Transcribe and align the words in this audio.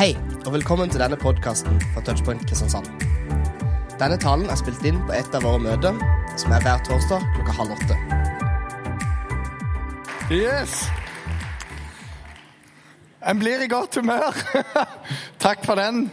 Hei, 0.00 0.14
og 0.46 0.54
velkommen 0.54 0.88
til 0.88 1.02
denne 1.02 1.16
podkasten 1.20 1.74
fra 1.92 2.00
Touchpoint 2.00 2.40
Kristiansand. 2.48 2.86
Denne 4.00 4.16
talen 4.16 4.46
er 4.48 4.56
spilt 4.56 4.80
inn 4.88 4.96
på 5.04 5.12
et 5.12 5.34
av 5.36 5.42
våre 5.44 5.60
møter, 5.60 5.98
som 6.40 6.54
er 6.56 6.62
hver 6.64 6.80
torsdag 6.86 7.26
klokka 7.34 7.56
halv 7.58 7.74
åtte. 7.74 7.98
Yes! 10.32 10.78
En 13.28 13.42
blir 13.42 13.60
i 13.60 13.68
godt 13.68 13.98
humør. 14.00 14.40
Takk 15.44 15.68
for 15.68 15.76
den. 15.76 16.06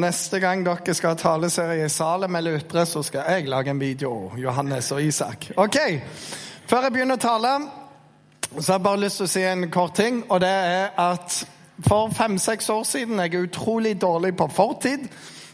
Neste 0.00 0.42
gang 0.42 0.66
dere 0.66 0.98
skal 0.98 1.14
ha 1.14 1.20
taleserie 1.22 1.86
i 1.86 1.94
Salem 1.94 2.40
eller 2.40 2.58
Ytre, 2.58 2.88
så 2.90 3.04
skal 3.06 3.30
jeg 3.36 3.46
lage 3.54 3.70
en 3.70 3.84
video. 3.84 4.32
Johannes 4.34 4.90
og 4.90 5.06
Isak. 5.06 5.52
Ok, 5.54 5.78
Før 6.66 6.88
jeg 6.88 6.98
begynner 6.98 7.22
å 7.22 7.24
tale, 7.28 7.54
så 8.50 8.66
har 8.66 8.80
jeg 8.80 8.86
bare 8.90 9.04
lyst 9.06 9.22
til 9.22 9.30
å 9.30 9.34
si 9.36 9.46
en 9.46 9.70
kort 9.70 9.94
ting. 10.02 10.24
Og 10.26 10.42
det 10.42 10.50
er 10.74 10.90
at 11.06 11.38
for 11.86 12.08
fem-seks 12.08 12.68
år 12.68 12.82
siden 12.84 13.18
Jeg 13.18 13.34
er 13.34 13.42
utrolig 13.42 14.00
dårlig 14.00 14.36
på 14.36 14.48
fortid, 14.52 15.08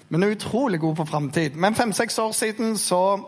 men 0.09 0.25
utrolig 0.25 0.81
god 0.81 0.95
på 0.97 1.05
framtid. 1.05 1.51
Men 1.55 1.75
fem-seks 1.75 2.19
år 2.19 2.33
siden 2.33 2.79
så 2.79 3.21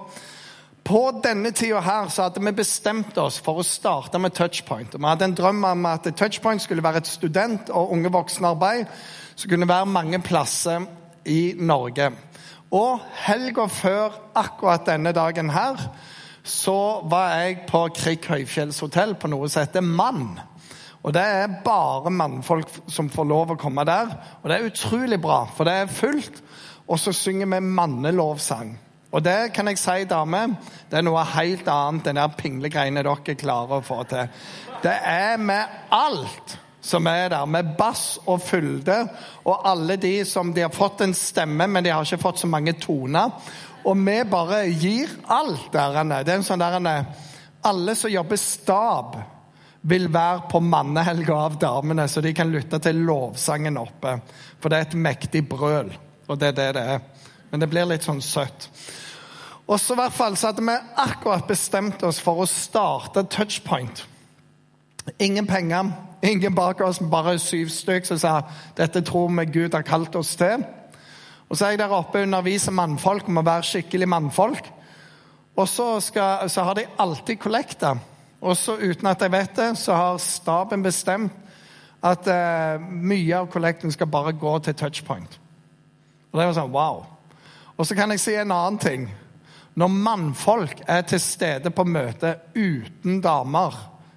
På 0.84 1.20
denne 1.24 1.50
tida 1.50 1.80
her 1.80 2.08
så 2.08 2.22
hadde 2.22 2.40
vi 2.40 2.52
bestemt 2.52 3.18
oss 3.18 3.40
for 3.44 3.60
å 3.60 3.62
starte 3.62 4.18
med 4.18 4.32
Touchpoint. 4.32 4.94
Vi 4.94 5.04
hadde 5.04 5.24
en 5.24 5.34
drøm 5.34 5.64
om 5.64 5.86
at 5.86 6.06
Touchpoint 6.16 6.62
skulle 6.62 6.82
være 6.82 6.96
et 6.96 7.06
student- 7.06 7.70
og 7.70 7.92
unge 7.92 8.12
voksne-arbeid 8.12 8.86
som 9.36 9.50
kunne 9.50 9.68
være 9.68 9.86
mange 9.86 10.18
plasser 10.18 10.86
i 11.26 11.54
Norge. 11.58 12.12
Og 12.70 13.00
helga 13.12 13.66
før 13.66 14.16
akkurat 14.34 14.86
denne 14.86 15.12
dagen 15.12 15.50
her 15.50 15.76
så 16.44 17.00
var 17.04 17.34
jeg 17.36 17.60
på 17.68 17.88
Krik 17.94 18.26
høyfjellshotell 18.26 19.14
på 19.20 19.28
noe 19.28 19.48
som 19.48 19.66
heter 19.66 19.84
Mann. 19.84 20.38
Og 21.02 21.14
Det 21.14 21.22
er 21.22 21.60
bare 21.64 22.10
mannfolk 22.10 22.68
som 22.90 23.10
får 23.10 23.24
lov 23.24 23.54
å 23.54 23.60
komme 23.60 23.84
der. 23.86 24.10
Og 24.42 24.50
det 24.50 24.56
er 24.56 24.66
utrolig 24.66 25.20
bra, 25.22 25.44
for 25.54 25.64
det 25.64 25.74
er 25.74 25.92
fullt. 25.92 26.42
Og 26.88 26.98
så 26.98 27.12
synger 27.12 27.46
vi 27.46 27.60
mannelovsang. 27.60 28.78
Og 29.12 29.24
det 29.24 29.52
kan 29.56 29.68
jeg 29.70 29.78
si, 29.80 30.04
dame, 30.04 30.42
det 30.90 30.98
er 30.98 31.04
noe 31.06 31.22
helt 31.32 31.68
annet 31.72 32.10
enn 32.10 32.18
de 32.20 32.26
pinglegreiene 32.36 33.04
dere 33.06 33.36
klarer 33.40 33.78
å 33.78 33.84
få 33.84 34.02
til. 34.08 34.28
Det 34.82 34.92
er 34.92 35.38
med 35.40 35.78
alt 35.94 36.58
som 36.84 37.06
er 37.08 37.30
der, 37.32 37.46
med 37.48 37.72
bass 37.78 38.18
og 38.26 38.42
fylde, 38.44 38.98
og 39.44 39.64
alle 39.68 39.96
de 40.00 40.12
som 40.28 40.52
de 40.54 40.62
har 40.64 40.74
fått 40.74 41.02
en 41.04 41.16
stemme, 41.16 41.66
men 41.66 41.84
de 41.84 41.92
har 41.92 42.04
ikke 42.04 42.20
fått 42.22 42.44
så 42.44 42.50
mange 42.50 42.76
toner. 42.80 43.32
Og 43.88 43.96
vi 44.04 44.18
bare 44.28 44.66
gir 44.68 45.10
alt 45.24 45.72
der. 45.72 45.98
Det 46.04 46.28
er 46.28 46.36
en 46.36 46.46
sånn 46.46 46.60
der 46.60 47.06
Alle 47.64 47.94
som 47.96 48.10
jobber 48.10 48.36
stab 48.36 49.16
vil 49.82 50.08
være 50.12 50.48
på 50.50 50.60
mannehelga 50.60 51.34
av 51.34 51.58
damene, 51.60 52.08
så 52.08 52.20
de 52.20 52.32
kan 52.34 52.50
lytte 52.50 52.80
til 52.82 53.02
lovsangen 53.06 53.78
oppe. 53.78 54.18
For 54.58 54.70
det 54.70 54.78
er 54.78 54.88
et 54.88 54.98
mektig 54.98 55.44
brøl, 55.48 55.92
og 56.26 56.40
det 56.40 56.52
er 56.52 56.56
det 56.58 56.68
det 56.78 56.86
er. 56.96 57.04
Men 57.50 57.62
det 57.62 57.70
blir 57.70 57.88
litt 57.88 58.04
sånn 58.04 58.20
søtt. 58.24 58.68
Og 59.68 59.76
så 59.80 59.96
hvert 59.96 60.16
fall 60.16 60.36
så 60.36 60.50
hadde 60.50 60.64
vi 60.64 60.74
akkurat 60.96 61.46
bestemt 61.48 62.02
oss 62.08 62.20
for 62.24 62.42
å 62.42 62.48
starte 62.48 63.26
Touchpoint. 63.28 64.04
Ingen 65.20 65.46
penger, 65.48 65.92
ingen 66.24 66.56
bak 66.56 66.80
oss, 66.84 67.00
bare 67.00 67.38
syv 67.40 67.70
stykker 67.72 68.08
som 68.08 68.20
sa 68.20 68.34
dette 68.76 69.04
tror 69.04 69.30
vi 69.36 69.46
Gud 69.52 69.76
har 69.76 69.86
kalt 69.86 70.16
oss 70.16 70.34
til. 70.40 70.64
Og 71.48 71.56
så 71.56 71.66
er 71.66 71.76
jeg 71.76 71.80
der 71.80 71.94
oppe 71.96 72.20
og 72.20 72.28
underviser 72.28 72.76
mannfolk 72.76 73.28
om 73.28 73.40
å 73.40 73.46
være 73.46 73.68
skikkelig 73.68 74.08
mannfolk. 74.08 74.68
Og 75.58 75.68
så, 75.68 75.88
skal, 76.04 76.48
så 76.52 76.64
har 76.64 76.76
de 76.78 76.88
alltid 77.00 77.40
kollekter. 77.40 78.00
Og 78.40 78.56
så 78.56 78.76
uten 78.78 79.10
at 79.10 79.22
jeg 79.22 79.32
vet 79.32 79.56
det, 79.56 79.68
så 79.78 79.96
har 79.98 80.18
staben 80.22 80.82
bestemt 80.82 81.34
at 82.06 82.28
eh, 82.30 82.80
mye 82.80 83.40
av 83.40 83.48
kollekten 83.50 83.90
skal 83.90 84.10
bare 84.10 84.36
gå 84.38 84.52
til 84.62 84.76
touchpoint. 84.78 85.38
Og 86.30 86.38
det 86.38 86.46
var 86.46 86.54
sånn 86.54 86.74
wow. 86.74 87.00
Og 87.78 87.86
så 87.86 87.96
kan 87.98 88.14
jeg 88.14 88.22
si 88.22 88.36
en 88.38 88.54
annen 88.54 88.78
ting. 88.82 89.08
Når 89.78 89.94
mannfolk 89.94 90.82
er 90.90 91.02
til 91.06 91.20
stede 91.22 91.70
på 91.74 91.86
møte 91.86 92.36
uten 92.54 93.20
damer 93.22 93.74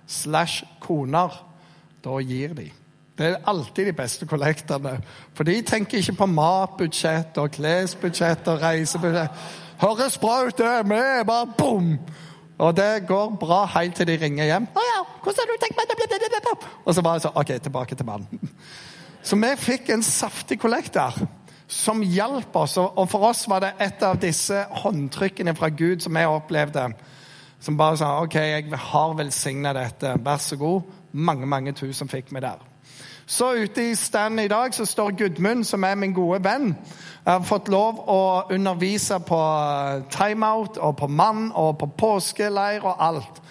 slash 0.09 0.65
koner, 0.81 1.33
da 2.01 2.21
gir 2.25 2.55
de. 2.57 2.69
Det 3.17 3.27
er 3.27 3.43
alltid 3.45 3.91
de 3.91 3.93
beste 3.93 4.25
kollektene. 4.25 4.95
For 5.37 5.45
de 5.45 5.59
tenker 5.61 6.01
ikke 6.01 6.17
på 6.23 6.29
matbudsjett 6.31 7.37
og 7.37 7.53
klesbudsjett 7.53 8.49
og 8.49 8.63
reisebudsjett. 8.63 9.43
Høres 9.81 10.17
bra 10.21 10.39
ut, 10.47 10.57
det! 10.57 10.73
Vi 10.89 11.01
bare 11.29 11.53
bom! 11.57 11.95
Og 12.61 12.75
det 12.77 13.07
går 13.09 13.35
bra 13.41 13.63
helt 13.75 13.95
til 13.97 14.07
de 14.07 14.17
ringer 14.21 14.45
hjem. 14.45 14.67
'Å 14.69 14.81
ja, 14.85 14.99
hvordan 15.23 15.47
har 15.47 15.49
du 15.49 15.61
tenkt 15.61 15.77
meg?' 15.77 15.91
Og 16.85 16.95
så 16.95 17.01
bare 17.01 17.19
så, 17.19 17.31
OK, 17.35 17.47
tilbake 17.63 17.95
til 17.95 18.05
mannen. 18.05 18.49
Så 19.23 19.35
vi 19.37 19.49
fikk 19.57 19.89
en 19.93 20.01
saftig 20.03 20.57
kollekt 20.59 20.93
der 20.93 21.13
som 21.67 22.01
hjalp 22.01 22.55
oss. 22.55 22.77
Og 22.77 23.05
for 23.09 23.27
oss 23.29 23.47
var 23.49 23.61
det 23.61 23.75
et 23.79 24.01
av 24.03 24.17
disse 24.17 24.65
håndtrykkene 24.81 25.53
fra 25.55 25.69
Gud 25.69 26.01
som 26.01 26.17
vi 26.17 26.25
opplevde. 26.25 26.87
Som 27.61 27.77
bare 27.77 27.97
sa 28.01 28.15
OK, 28.23 28.35
jeg 28.35 28.73
har 28.73 29.13
velsigna 29.13 29.75
dette. 29.77 30.15
Vær 30.25 30.41
så 30.41 30.57
god. 30.57 30.89
Mange, 31.11 31.45
mange 31.45 31.71
tusen 31.77 32.09
fikk 32.09 32.33
vi 32.33 32.41
der. 32.41 32.70
Så 33.25 33.53
ute 33.53 33.89
i 33.91 33.95
stand 33.95 34.39
i 34.39 34.47
dag 34.51 34.73
så 34.73 34.85
står 34.85 35.11
Gudmund, 35.17 35.63
som 35.63 35.83
er 35.83 35.95
min 35.95 36.13
gode 36.13 36.43
venn. 36.43 36.75
Jeg 37.25 37.33
har 37.33 37.45
fått 37.45 37.69
lov 37.69 38.01
å 38.09 38.21
undervise 38.51 39.19
på 39.27 39.39
eh, 39.39 40.03
timeout 40.09 40.77
og 40.77 40.97
på 40.97 41.07
mann 41.07 41.51
og 41.55 41.77
på 41.79 41.91
påskeleir 41.97 42.83
og 42.83 42.95
alt. 42.99 43.41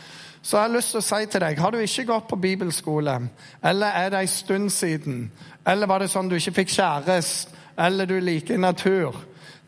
Så 0.43 0.57
jeg 0.57 0.67
har 0.67 0.75
lyst 0.75 0.95
til 0.95 1.03
å 1.03 1.07
si 1.07 1.27
til 1.31 1.45
deg, 1.45 1.59
har 1.61 1.71
du 1.71 1.79
ikke 1.79 2.07
gått 2.09 2.29
på 2.29 2.41
bibelskole, 2.41 3.17
eller 3.63 3.97
er 3.97 4.11
det 4.11 4.23
en 4.25 4.29
stund 4.33 4.71
siden, 4.73 5.27
eller 5.69 5.87
var 5.87 6.01
det 6.01 6.09
sånn 6.11 6.31
du 6.31 6.39
ikke 6.39 6.63
fikk 6.63 6.73
kjæreste, 6.79 7.59
eller 7.77 8.09
du 8.09 8.17
liker 8.21 8.59
natur 8.59 9.17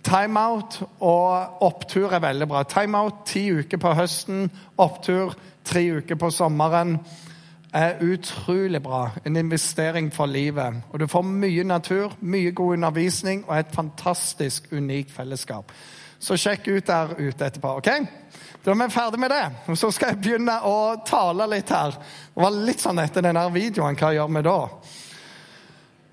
Timeout 0.02 0.80
og 0.98 1.62
opptur 1.62 2.10
er 2.10 2.22
veldig 2.22 2.48
bra. 2.50 2.64
Timeout 2.66 3.22
ti 3.26 3.44
uker 3.54 3.78
på 3.78 3.92
høsten, 3.94 4.48
opptur 4.82 5.36
tre 5.64 5.84
uker 5.98 6.18
på 6.18 6.30
sommeren 6.34 6.96
er 7.72 8.00
utrolig 8.00 8.82
bra. 8.82 9.10
En 9.24 9.36
investering 9.36 10.12
for 10.14 10.26
livet. 10.26 10.74
Og 10.90 11.00
Du 11.00 11.06
får 11.06 11.22
mye 11.22 11.64
natur, 11.64 12.12
mye 12.20 12.52
god 12.52 12.72
undervisning 12.72 13.44
og 13.48 13.58
et 13.58 13.74
fantastisk, 13.74 14.72
unikt 14.72 15.10
fellesskap. 15.10 15.72
Så 16.18 16.36
sjekk 16.36 16.68
ut 16.68 16.86
der 16.86 17.14
ute 17.18 17.46
etterpå. 17.46 17.76
ok? 17.76 17.88
Da 18.64 18.70
er 18.70 18.74
vi 18.74 18.90
ferdig 18.90 19.20
med 19.20 19.30
det. 19.30 19.50
Og 19.66 19.78
Så 19.78 19.90
skal 19.90 20.08
jeg 20.08 20.20
begynne 20.22 20.60
å 20.62 21.04
tale 21.06 21.46
litt 21.50 21.70
her. 21.70 21.90
Det 22.34 22.42
var 22.42 22.50
litt 22.50 22.80
sånn 22.80 22.98
etter 22.98 23.22
denne 23.22 23.48
videoen. 23.52 23.96
Hva 23.96 24.12
gjør 24.14 24.36
vi 24.36 24.42
da? 24.42 24.58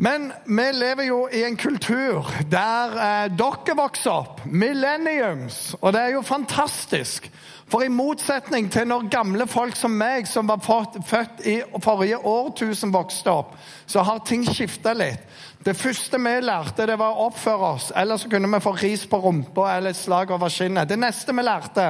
Men 0.02 0.31
vi 0.46 0.72
lever 0.72 1.03
jo 1.03 1.28
i 1.28 1.44
en 1.44 1.58
kultur 1.59 2.24
der 2.50 2.94
eh, 3.03 3.31
dere 3.36 3.76
vokser 3.76 4.12
opp, 4.14 4.46
millenniums, 4.46 5.76
og 5.81 5.91
det 5.94 6.02
er 6.02 6.14
jo 6.14 6.22
fantastisk. 6.24 7.28
For 7.69 7.85
i 7.85 7.90
motsetning 7.94 8.72
til 8.74 8.88
når 8.90 9.09
gamle 9.13 9.46
folk 9.47 9.75
som 9.78 9.94
meg, 9.94 10.25
som 10.28 10.47
var 10.50 10.63
født 11.06 11.44
i 11.46 11.59
forrige 11.84 12.18
årtusen, 12.18 12.94
vokste 12.94 13.30
opp, 13.30 13.53
så 13.85 14.02
har 14.07 14.24
ting 14.25 14.46
skifta 14.47 14.96
litt. 14.97 15.22
Det 15.66 15.75
første 15.78 16.18
vi 16.24 16.31
lærte, 16.41 16.88
det 16.88 16.96
var 16.97 17.13
å 17.13 17.28
oppføre 17.28 17.69
oss. 17.75 17.91
Ellers 17.96 18.24
kunne 18.31 18.50
vi 18.50 18.62
få 18.63 18.74
ris 18.79 19.03
på 19.12 19.19
rumpa 19.22 19.74
eller 19.75 19.94
et 19.94 20.00
slag 20.00 20.31
over 20.31 20.50
skinnet. 20.50 20.90
Det 20.90 20.97
neste 20.97 21.35
vi 21.35 21.44
lærte, 21.46 21.90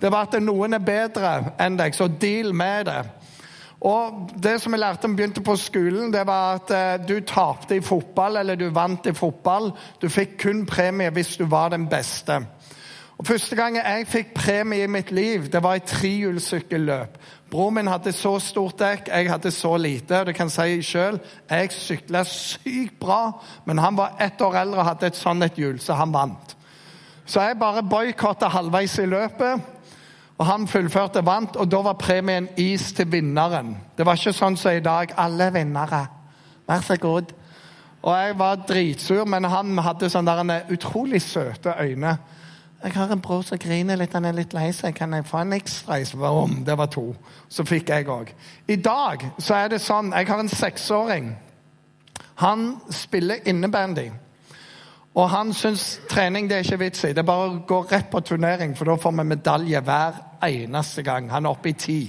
det 0.00 0.12
var 0.14 0.28
at 0.28 0.38
noen 0.40 0.78
er 0.78 0.84
bedre 0.86 1.32
enn 1.60 1.76
deg, 1.76 1.98
så 1.98 2.08
deal 2.08 2.54
med 2.56 2.86
det. 2.88 3.00
Og 3.80 4.32
Det 4.42 4.56
som 4.62 4.74
jeg 4.74 4.80
lærte 4.80 5.02
da 5.02 5.10
vi 5.12 5.18
begynte 5.20 5.44
på 5.44 5.56
skolen, 5.56 6.12
det 6.12 6.24
var 6.26 6.56
at 6.56 6.70
eh, 6.74 7.06
du 7.06 7.20
tapte 7.20 7.76
i 7.76 7.84
fotball 7.84 8.40
eller 8.40 8.56
du 8.56 8.70
vant 8.74 9.06
i 9.06 9.14
fotball. 9.14 9.70
Du 10.00 10.08
fikk 10.08 10.38
kun 10.42 10.64
premie 10.66 11.12
hvis 11.14 11.36
du 11.36 11.44
var 11.46 11.70
den 11.74 11.86
beste. 11.90 12.40
Og 13.18 13.26
Første 13.26 13.56
gang 13.56 13.76
jeg 13.76 14.06
fikk 14.06 14.34
premie 14.34 14.84
i 14.86 14.90
mitt 14.90 15.10
liv, 15.10 15.48
det 15.50 15.62
var 15.62 15.74
i 15.74 15.82
trihjulssykkelløp. 15.82 17.16
Broren 17.50 17.74
min 17.74 17.90
hadde 17.90 18.12
så 18.12 18.36
stort 18.38 18.78
dekk, 18.78 19.08
jeg 19.08 19.30
hadde 19.30 19.50
så 19.50 19.76
lite. 19.76 20.20
og 20.20 20.26
det 20.26 20.34
kan 20.34 20.50
si 20.50 20.82
selv, 20.82 21.18
Jeg 21.50 21.72
sykla 21.72 22.24
sykt 22.24 23.00
bra, 23.00 23.32
men 23.64 23.78
han 23.78 23.96
var 23.96 24.16
ett 24.20 24.40
år 24.40 24.54
eldre 24.54 24.78
og 24.78 24.86
hadde 24.86 25.06
et 25.06 25.16
sånt 25.16 25.44
et 25.44 25.54
hjul, 25.54 25.80
så 25.80 25.94
han 25.94 26.12
vant. 26.12 26.56
Så 27.26 27.40
jeg 27.40 27.58
bare 27.58 27.82
boikotta 27.82 28.48
halvveis 28.48 28.98
i 28.98 29.06
løpet. 29.06 29.60
Og 30.38 30.46
Han 30.46 30.68
fullførte, 30.68 31.26
vant, 31.26 31.56
og 31.56 31.70
da 31.70 31.82
var 31.82 31.92
premien 31.92 32.48
is 32.56 32.92
til 32.92 33.12
vinneren. 33.12 33.76
Det 33.98 34.06
var 34.06 34.14
ikke 34.14 34.32
sånn 34.32 34.56
som 34.56 34.72
i 34.72 34.80
dag. 34.80 35.12
Alle 35.16 35.52
vinnere. 35.52 36.06
Vær 36.68 36.80
så 36.80 36.96
god. 36.96 37.32
Og 38.02 38.14
jeg 38.14 38.38
var 38.38 38.56
dritsur, 38.68 39.24
men 39.24 39.44
han 39.44 39.78
hadde 39.78 40.10
sånne 40.10 40.62
utrolig 40.70 41.22
søte 41.22 41.74
øyne. 41.80 42.18
Jeg 42.78 42.94
har 42.94 43.10
en 43.10 43.20
bror 43.20 43.42
som 43.42 43.58
griner 43.58 43.98
litt, 43.98 44.12
han 44.14 44.28
er 44.28 44.36
litt 44.36 44.52
lei 44.54 44.68
seg. 44.72 44.94
Kan 44.94 45.16
jeg 45.16 45.26
få 45.26 45.40
en 45.42 45.56
ekstra? 45.56 45.98
Om, 46.30 46.60
det 46.64 46.76
var 46.78 46.86
to. 46.94 47.10
Så 47.50 47.66
fikk 47.66 47.90
jeg 47.90 48.06
òg. 48.06 48.30
I 48.70 48.76
dag 48.76 49.24
så 49.38 49.56
er 49.58 49.72
det 49.72 49.80
sånn 49.82 50.12
Jeg 50.14 50.28
har 50.28 50.38
en 50.38 50.52
seksåring. 50.52 51.32
Han 52.38 52.68
spiller 52.94 53.42
innebandy. 53.50 54.06
Og 55.18 55.26
han 55.32 55.50
syns 55.56 55.96
trening 56.06 56.46
det 56.46 56.60
er 56.60 56.66
ikke 56.66 56.78
vits 56.84 57.02
i. 57.08 57.10
Det 57.10 57.24
er 57.24 57.26
bare 57.26 57.48
å 57.48 57.58
gå 57.66 57.80
rett 57.90 58.06
på 58.12 58.20
turnering, 58.22 58.76
for 58.78 58.86
da 58.86 58.94
får 59.00 59.16
vi 59.16 59.24
medalje 59.26 59.80
hver 59.82 60.20
eneste 60.46 61.02
gang. 61.02 61.26
Han 61.32 61.48
er 61.48 61.56
oppe 61.56 61.72
i 61.72 61.78
ti. 61.78 62.00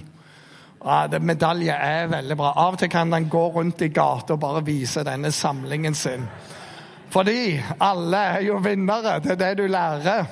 Ja, 0.83 1.07
det, 1.10 1.19
Medalje 1.25 1.74
er 1.74 2.12
veldig 2.12 2.38
bra. 2.38 2.54
Av 2.56 2.77
og 2.77 2.80
til 2.80 2.92
kan 2.94 3.12
han 3.12 3.25
gå 3.31 3.42
rundt 3.56 3.81
i 3.81 3.89
gata 3.89 4.36
og 4.36 4.44
bare 4.44 4.62
vise 4.68 5.01
denne 5.04 5.31
samlingen 5.33 5.98
sin. 5.98 6.30
Fordi 7.10 7.57
alle 7.81 8.21
er 8.36 8.45
jo 8.45 8.62
vinnere. 8.63 9.18
Det 9.25 9.33
er 9.33 9.42
det 9.42 9.57
du 9.57 9.66
lærer. 9.68 10.30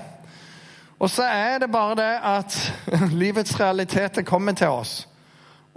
Og 1.00 1.10
så 1.10 1.24
er 1.24 1.60
det 1.62 1.72
bare 1.72 1.96
det 1.96 2.14
at 2.26 2.58
livets 3.22 3.60
realiteter 3.60 4.26
kommer 4.26 4.58
til 4.58 4.68
oss. 4.68 5.08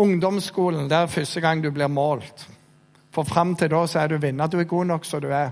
Ungdomsskolen, 0.01 0.89
det 0.89 0.97
er 0.97 1.13
første 1.13 1.41
gang 1.41 1.65
du 1.65 1.71
blir 1.71 1.89
målt. 1.93 2.49
For 3.13 3.27
fram 3.29 3.57
til 3.57 3.71
da 3.71 3.83
så 3.87 4.01
er 4.01 4.09
du 4.09 4.21
vinner. 4.23 4.47
Du 4.47 4.59
er 4.59 4.65
god 4.65 4.85
nok 4.85 5.05
som 5.05 5.21
du 5.21 5.29
er. 5.29 5.51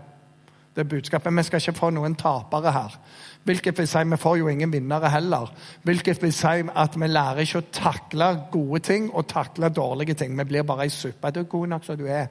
Det 0.74 0.84
er 0.84 0.88
budskapet. 0.88 1.36
Vi 1.36 1.42
skal 1.42 1.60
ikke 1.60 1.78
få 1.78 1.90
noen 1.90 2.14
tapere 2.14 2.72
her. 2.72 2.96
Hvilket 3.44 3.78
vil 3.78 3.88
si 3.88 4.02
vi 4.06 4.16
får 4.16 4.36
jo 4.38 4.48
ingen 4.48 4.72
vinnere 4.72 5.10
heller. 5.10 5.50
Hvilket 5.82 6.22
vil 6.22 6.32
si 6.32 6.62
at 6.74 6.96
vi 6.96 7.06
lærer 7.06 7.42
ikke 7.42 7.62
å 7.62 7.70
takle 7.72 8.28
gode 8.52 8.80
ting 8.86 9.10
og 9.10 9.26
takle 9.28 9.68
dårlige 9.74 10.14
ting. 10.14 10.38
Vi 10.38 10.44
blir 10.44 10.62
bare 10.62 10.86
ei 10.86 10.92
suppe. 10.94 11.32
Du 11.34 11.40
er 11.40 11.50
god 11.50 11.66
nok 11.74 11.84
som 11.84 11.98
du 11.98 12.06
er. 12.06 12.28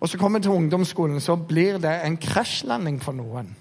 Og 0.00 0.08
så 0.08 0.18
kommer 0.18 0.38
vi 0.38 0.42
til 0.42 0.58
ungdomsskolen, 0.58 1.20
så 1.20 1.36
blir 1.36 1.78
det 1.80 1.94
en 2.04 2.18
krasjlanding 2.20 2.98
for 3.00 3.16
noen. 3.16 3.54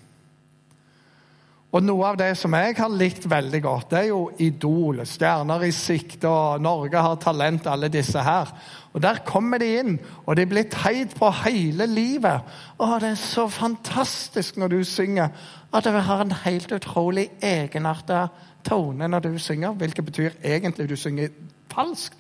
Og 1.74 1.84
Noe 1.84 2.06
av 2.08 2.18
det 2.20 2.30
som 2.40 2.54
jeg 2.56 2.76
har 2.78 2.94
likt 2.94 3.26
veldig 3.28 3.60
godt, 3.66 3.90
det 3.92 3.98
er 4.00 4.08
jo 4.08 4.20
Idol, 4.40 5.02
Stjerner 5.10 5.66
i 5.68 5.72
sikte 5.76 6.30
og 6.30 6.62
Norge 6.64 7.02
har 7.04 7.18
talent, 7.20 7.68
alle 7.68 7.90
disse 7.92 8.22
her. 8.24 8.52
Og 8.94 9.02
Der 9.02 9.20
kommer 9.26 9.60
de 9.60 9.68
inn, 9.80 10.00
og 10.26 10.38
de 10.38 10.46
blir 10.46 10.70
teit 10.72 11.18
på 11.20 11.32
hele 11.44 11.86
livet. 11.86 12.42
Å, 12.80 13.00
Det 13.00 13.10
er 13.10 13.20
så 13.20 13.48
fantastisk 13.48 14.58
når 14.58 14.68
du 14.68 14.84
synger, 14.84 15.30
at 15.74 15.84
du 15.84 15.92
har 15.92 16.22
en 16.22 16.32
helt 16.32 16.72
utrolig 16.72 17.30
egenarta 17.44 18.30
tone 18.64 19.08
når 19.08 19.20
du 19.20 19.38
synger. 19.38 19.76
Hvilket 19.76 20.06
betyr 20.06 20.32
egentlig 20.44 20.90
du 20.90 20.96
synger 20.96 21.30
falskt. 21.74 22.18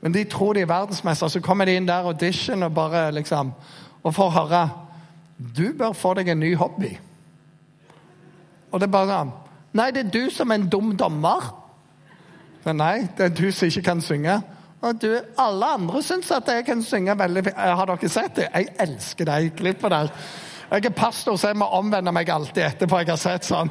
Men 0.00 0.14
de 0.14 0.24
tror 0.24 0.52
de 0.54 0.60
er 0.60 0.70
verdensmester, 0.70 1.28
Så 1.28 1.40
kommer 1.40 1.64
de 1.64 1.74
inn 1.76 1.88
der 1.88 2.06
audition 2.06 2.62
og 2.62 2.74
bare 2.74 3.12
liksom 3.12 3.52
Og 4.02 4.14
får 4.14 4.30
høre 4.30 4.70
Du 5.56 5.72
bør 5.78 5.92
få 5.92 6.14
deg 6.14 6.28
en 6.28 6.40
ny 6.40 6.54
hobby. 6.54 6.98
Og 8.72 8.80
det 8.80 8.90
bare 8.90 9.20
han. 9.22 9.32
Nei, 9.76 9.90
det 9.94 10.06
er 10.06 10.12
du 10.12 10.30
som 10.32 10.50
er 10.50 10.60
en 10.60 10.68
dum 10.70 10.94
dommer. 10.96 11.50
Nei, 12.66 13.06
det 13.16 13.28
er 13.28 13.34
du 13.34 13.50
som 13.54 13.68
ikke 13.68 13.84
kan 13.86 14.00
synge. 14.02 14.40
Og 14.80 14.98
du, 15.02 15.10
Alle 15.38 15.66
andre 15.78 16.02
syns 16.02 16.30
at 16.34 16.48
jeg 16.50 16.66
kan 16.66 16.82
synge 16.82 17.18
veldig 17.18 17.44
fint. 17.44 17.56
Har 17.56 17.88
dere 17.90 18.10
sett 18.10 18.36
det? 18.36 18.50
Jeg 18.54 18.74
elsker 18.82 19.28
de 19.28 19.50
klippene 19.56 19.94
der. 19.94 20.12
Jeg 20.70 20.84
er 20.84 20.90
pastor, 20.90 21.36
så 21.36 21.52
jeg 21.52 21.56
må 21.60 21.68
omvende 21.78 22.10
meg 22.12 22.30
alltid 22.30 22.64
etterpå 22.64 22.98
jeg 22.98 23.12
har 23.12 23.20
sett 23.22 23.46
sånn. 23.46 23.70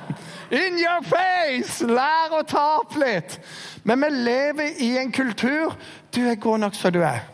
In 0.56 0.77
your 0.80 1.03
face! 1.03 1.83
Lær 1.83 2.38
å 2.38 2.44
ta 2.48 2.63
opp 2.80 2.95
litt! 3.00 3.36
Men 3.83 4.00
vi 4.06 4.12
lever 4.15 4.80
i 4.81 4.94
en 4.98 5.12
kultur 5.13 5.75
Du 6.15 6.21
er 6.24 6.39
god 6.41 6.63
nok 6.63 6.77
som 6.80 6.94
du 6.95 7.01
er. 7.03 7.25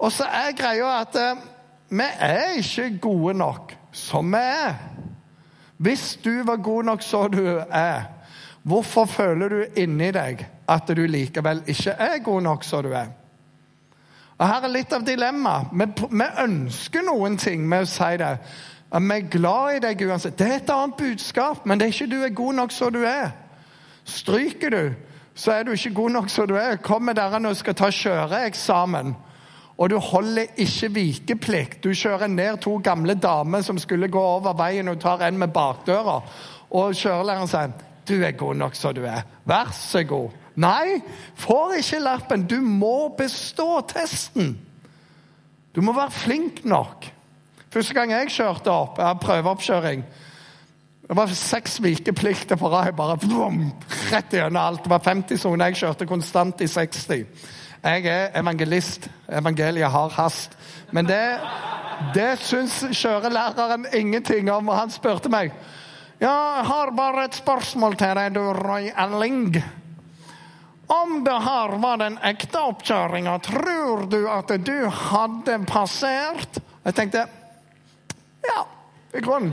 Og 0.00 0.08
så 0.12 0.24
er 0.24 0.56
greia 0.56 0.88
at 1.02 1.18
eh, 1.20 1.44
vi 1.92 2.06
er 2.26 2.56
ikke 2.58 2.88
gode 3.04 3.36
nok 3.38 3.76
som 3.92 4.32
vi 4.32 4.40
er. 4.40 4.72
Hvis 5.76 6.18
du 6.24 6.42
var 6.46 6.56
god 6.56 6.84
nok 6.84 7.02
som 7.02 7.30
du 7.30 7.46
er, 7.70 8.02
hvorfor 8.62 9.04
føler 9.04 9.48
du 9.48 9.64
inni 9.76 10.10
deg 10.14 10.46
at 10.68 10.88
du 10.96 11.02
likevel 11.06 11.62
ikke 11.66 11.90
er 11.90 12.22
god 12.24 12.42
nok 12.42 12.64
som 12.64 12.82
du 12.82 12.92
er? 12.92 13.10
Og 14.38 14.48
Her 14.48 14.66
er 14.66 14.72
litt 14.72 14.92
av 14.92 15.04
dilemmaet. 15.06 15.70
Vi, 15.72 15.86
vi, 16.10 16.28
ønsker 16.42 17.04
noen 17.06 17.36
ting 17.38 17.68
med 17.68 17.84
å 17.84 17.90
si 17.90 18.16
det. 18.18 18.32
Vi 18.94 19.16
er 19.16 19.28
glad 19.30 19.76
i 19.76 19.82
deg 19.82 20.06
uansett. 20.08 20.38
Det 20.38 20.46
er 20.48 20.56
et 20.58 20.72
annet 20.74 20.96
budskap, 20.98 21.66
men 21.66 21.78
det 21.78 21.86
er 21.86 21.94
ikke 21.94 22.10
du 22.10 22.20
er 22.22 22.34
god 22.34 22.58
nok 22.60 22.74
som 22.74 22.92
du 22.94 23.02
er. 23.06 23.30
Stryker 24.04 24.70
du, 24.70 24.94
så 25.34 25.52
er 25.52 25.64
du 25.64 25.72
ikke 25.74 25.94
god 25.94 26.10
nok 26.10 26.30
som 26.30 26.48
du 26.50 26.56
er. 26.58 26.76
Kommer 26.82 27.14
dere 27.14 27.40
og 27.48 27.56
skal 27.56 27.78
ta 27.78 27.90
kjøreeksamen, 27.94 29.14
og 29.78 29.90
du 29.90 29.96
holder 29.98 30.52
ikke 30.56 30.90
vikeplikt. 30.94 31.80
Du 31.84 31.90
kjører 31.90 32.30
ned 32.30 32.60
to 32.62 32.76
gamle 32.84 33.16
damer 33.18 33.64
som 33.66 33.78
skulle 33.78 34.08
gå 34.08 34.20
over 34.20 34.54
veien, 34.58 34.88
og 34.88 35.00
tar 35.02 35.24
en 35.26 35.38
med 35.38 35.50
bakdøra. 35.54 36.20
Og 36.70 36.94
kjørelæreren 36.94 37.50
sier 37.50 37.74
du 38.04 38.18
er 38.20 38.36
god 38.36 38.54
nok 38.60 38.76
som 38.76 38.94
du 38.94 39.02
er. 39.08 39.24
Vær 39.48 39.72
så 39.74 40.04
god. 40.06 40.30
Nei, 40.60 41.00
får 41.40 41.78
ikke 41.80 42.02
lappen. 42.04 42.44
Du 42.46 42.60
må 42.60 43.08
bestå 43.18 43.80
testen. 43.90 44.54
Du 45.74 45.80
må 45.82 45.94
være 45.96 46.14
flink 46.14 46.62
nok. 46.64 47.08
Første 47.74 47.94
gang 47.96 48.12
jeg 48.12 48.30
kjørte 48.30 48.70
opp, 48.70 49.00
jeg 49.02 49.18
prøveoppkjøring 49.22 50.04
Det 51.08 51.16
var 51.18 51.32
seks 51.36 51.80
vikeplikter 51.82 52.56
på 52.56 52.68
rad. 52.70 52.92
bare 52.96 53.18
vroom, 53.20 53.72
Rett 54.12 54.30
gjennom 54.32 54.62
alt. 54.62 54.84
Det 54.84 54.90
var 54.90 55.02
50 55.04 55.40
soner. 55.40 55.66
Jeg 55.66 55.76
kjørte 55.76 56.06
konstant 56.06 56.60
i 56.60 56.66
60. 56.66 57.26
Jeg 57.84 58.06
er 58.08 58.30
evangelist. 58.40 59.08
Evangeliet 59.28 59.90
har 59.92 60.12
hast. 60.16 60.56
Men 60.90 61.04
det, 61.04 61.40
det 62.14 62.30
syns 62.40 62.80
kjørelæreren 62.96 63.84
ingenting 63.92 64.48
om, 64.52 64.70
og 64.72 64.78
han 64.78 64.92
spurte 64.94 65.32
meg 65.32 65.52
ja, 66.22 66.30
jeg 66.30 66.66
har 66.70 66.92
bare 66.94 67.24
et 67.26 67.36
spørsmål 67.36 67.96
til 67.98 68.14
deg, 68.16 68.36
du 68.36 68.44
Roy 68.54 68.86
Elling. 68.88 69.56
Om 70.86 71.16
det 71.26 71.34
her 71.44 71.74
var 71.82 71.98
den 72.00 72.14
ekte 72.24 72.62
oppkjøringa, 72.70 73.34
tror 73.44 74.04
du 74.08 74.20
at 74.30 74.52
du 74.64 74.86
hadde 74.88 75.58
passert? 75.68 76.60
Jeg 76.84 76.96
tenkte 76.96 77.26
ja, 78.46 78.62
i 79.12 79.20
grunnen. 79.24 79.52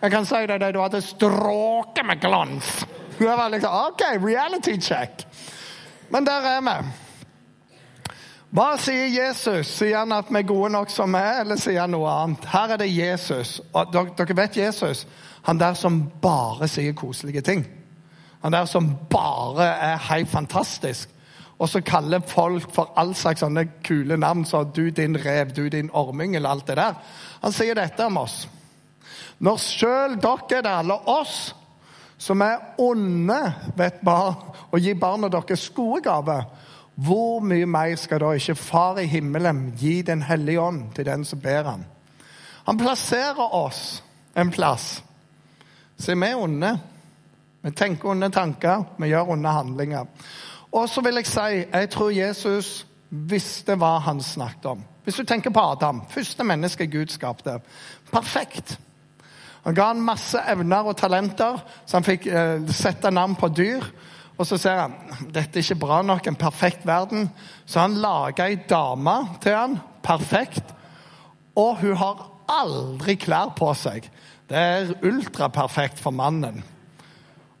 Jeg 0.00 0.14
kan 0.14 0.26
si 0.26 0.40
deg 0.48 0.62
det, 0.62 0.72
du 0.72 0.80
hadde 0.80 1.02
stråket 1.04 2.06
med 2.08 2.24
glans. 2.24 2.72
Det 3.18 3.28
var 3.28 3.52
liksom, 3.52 3.76
OK, 3.92 4.06
reality 4.24 4.78
check. 4.80 5.26
Men 6.08 6.26
der 6.26 6.48
er 6.56 6.64
vi. 6.64 6.76
Hva 8.50 8.72
sier 8.82 9.06
Jesus? 9.06 9.68
Sier 9.78 10.00
han 10.00 10.12
at 10.16 10.30
vi 10.32 10.40
er 10.40 10.48
gode 10.48 10.72
nok 10.74 10.90
som 10.90 11.12
vi 11.14 11.20
er, 11.22 11.44
eller 11.44 11.58
sier 11.60 11.84
han 11.84 11.92
noe 11.94 12.10
annet? 12.10 12.48
Her 12.50 12.72
er 12.74 12.80
det 12.82 12.88
Jesus. 12.90 13.60
Og 13.70 13.92
dere 13.94 14.36
vet 14.36 14.58
Jesus. 14.58 15.04
Han 15.46 15.60
der 15.60 15.76
som 15.78 16.02
bare 16.22 16.66
sier 16.68 16.96
koselige 16.98 17.44
ting. 17.46 17.62
Han 18.42 18.52
der 18.52 18.66
som 18.66 18.88
bare 19.10 19.68
er 19.70 20.02
helt 20.10 20.32
fantastisk. 20.32 21.12
Og 21.60 21.68
så 21.68 21.82
kaller 21.84 22.24
folk 22.26 22.72
for 22.74 22.90
all 22.98 23.12
slags 23.14 23.44
sånne 23.44 23.66
kule 23.86 24.16
navn 24.18 24.42
som 24.48 24.72
du 24.74 24.88
din 24.90 25.14
rev, 25.20 25.52
du 25.54 25.68
din 25.68 25.90
orming, 25.92 26.34
eller 26.34 26.50
alt 26.50 26.66
det 26.66 26.78
der. 26.80 26.96
Han 27.42 27.54
sier 27.54 27.78
dette 27.78 28.06
om 28.08 28.16
oss. 28.16 28.48
Når 29.38 29.60
sjøl 29.62 30.16
dere, 30.20 30.62
det 30.64 30.72
alle 30.72 30.96
oss, 31.06 31.52
som 32.18 32.42
er 32.42 32.74
onde, 32.82 33.38
vet 33.76 34.02
hva, 34.02 34.34
og 34.72 34.80
gir 34.80 34.98
barna 35.00 35.30
deres 35.30 35.68
gode 35.76 36.02
gaver, 36.04 36.48
hvor 37.00 37.40
mye 37.40 37.66
mer 37.66 37.94
skal 37.96 38.20
da 38.20 38.34
ikke 38.36 38.58
Far 38.58 38.98
i 39.00 39.06
himmelen 39.08 39.70
gi 39.78 40.02
Den 40.02 40.22
hellige 40.22 40.60
ånd 40.60 40.90
til 40.94 41.06
den 41.06 41.24
som 41.24 41.40
ber 41.40 41.62
ham? 41.64 41.84
Han 42.66 42.78
plasserer 42.78 43.54
oss 43.54 44.02
en 44.36 44.50
plass. 44.50 45.02
Så 45.98 46.14
vi 46.14 46.26
er 46.28 46.36
onde. 46.36 46.74
Vi 47.62 47.70
tenker 47.70 48.08
onde 48.08 48.30
tanker, 48.30 48.84
vi 48.98 49.08
gjør 49.08 49.32
onde 49.34 49.48
handlinger. 49.48 50.06
Og 50.72 50.88
så 50.88 51.00
vil 51.00 51.18
jeg 51.20 51.26
si 51.26 51.64
jeg 51.64 51.90
tror 51.90 52.10
Jesus 52.14 52.86
visste 53.10 53.74
hva 53.76 53.98
han 54.04 54.22
snakket 54.22 54.70
om. 54.70 54.84
Hvis 55.04 55.16
du 55.16 55.24
tenker 55.24 55.50
på 55.50 55.60
Adam, 55.72 56.02
første 56.08 56.44
menneske 56.44 56.86
Gud 56.86 57.10
skapte. 57.10 57.58
Perfekt. 58.12 58.78
Han 59.64 59.74
ga 59.74 59.90
han 59.90 60.00
masse 60.04 60.40
evner 60.48 60.88
og 60.88 60.96
talenter, 60.96 61.58
så 61.86 61.98
han 61.98 62.06
fikk 62.06 62.26
eh, 62.26 62.62
sette 62.72 63.10
navn 63.10 63.34
på 63.36 63.48
dyr. 63.52 63.84
Og 64.40 64.48
så 64.48 64.56
ser 64.56 64.78
han 64.80 64.94
dette 65.28 65.60
er 65.60 65.64
ikke 65.66 65.82
bra 65.82 66.00
nok, 66.06 66.26
en 66.26 66.38
perfekt 66.40 66.86
verden. 66.88 67.28
Så 67.68 67.82
han 67.82 67.98
lager 68.00 68.48
ei 68.48 68.56
dame 68.68 69.16
til 69.44 69.56
han, 69.56 69.76
perfekt. 70.02 70.72
Og 71.60 71.82
hun 71.82 71.98
har 72.00 72.24
aldri 72.50 73.18
klær 73.20 73.52
på 73.58 73.68
seg. 73.76 74.08
Det 74.48 74.56
er 74.56 74.94
ultraperfekt 75.06 76.00
for 76.00 76.16
mannen. 76.16 76.64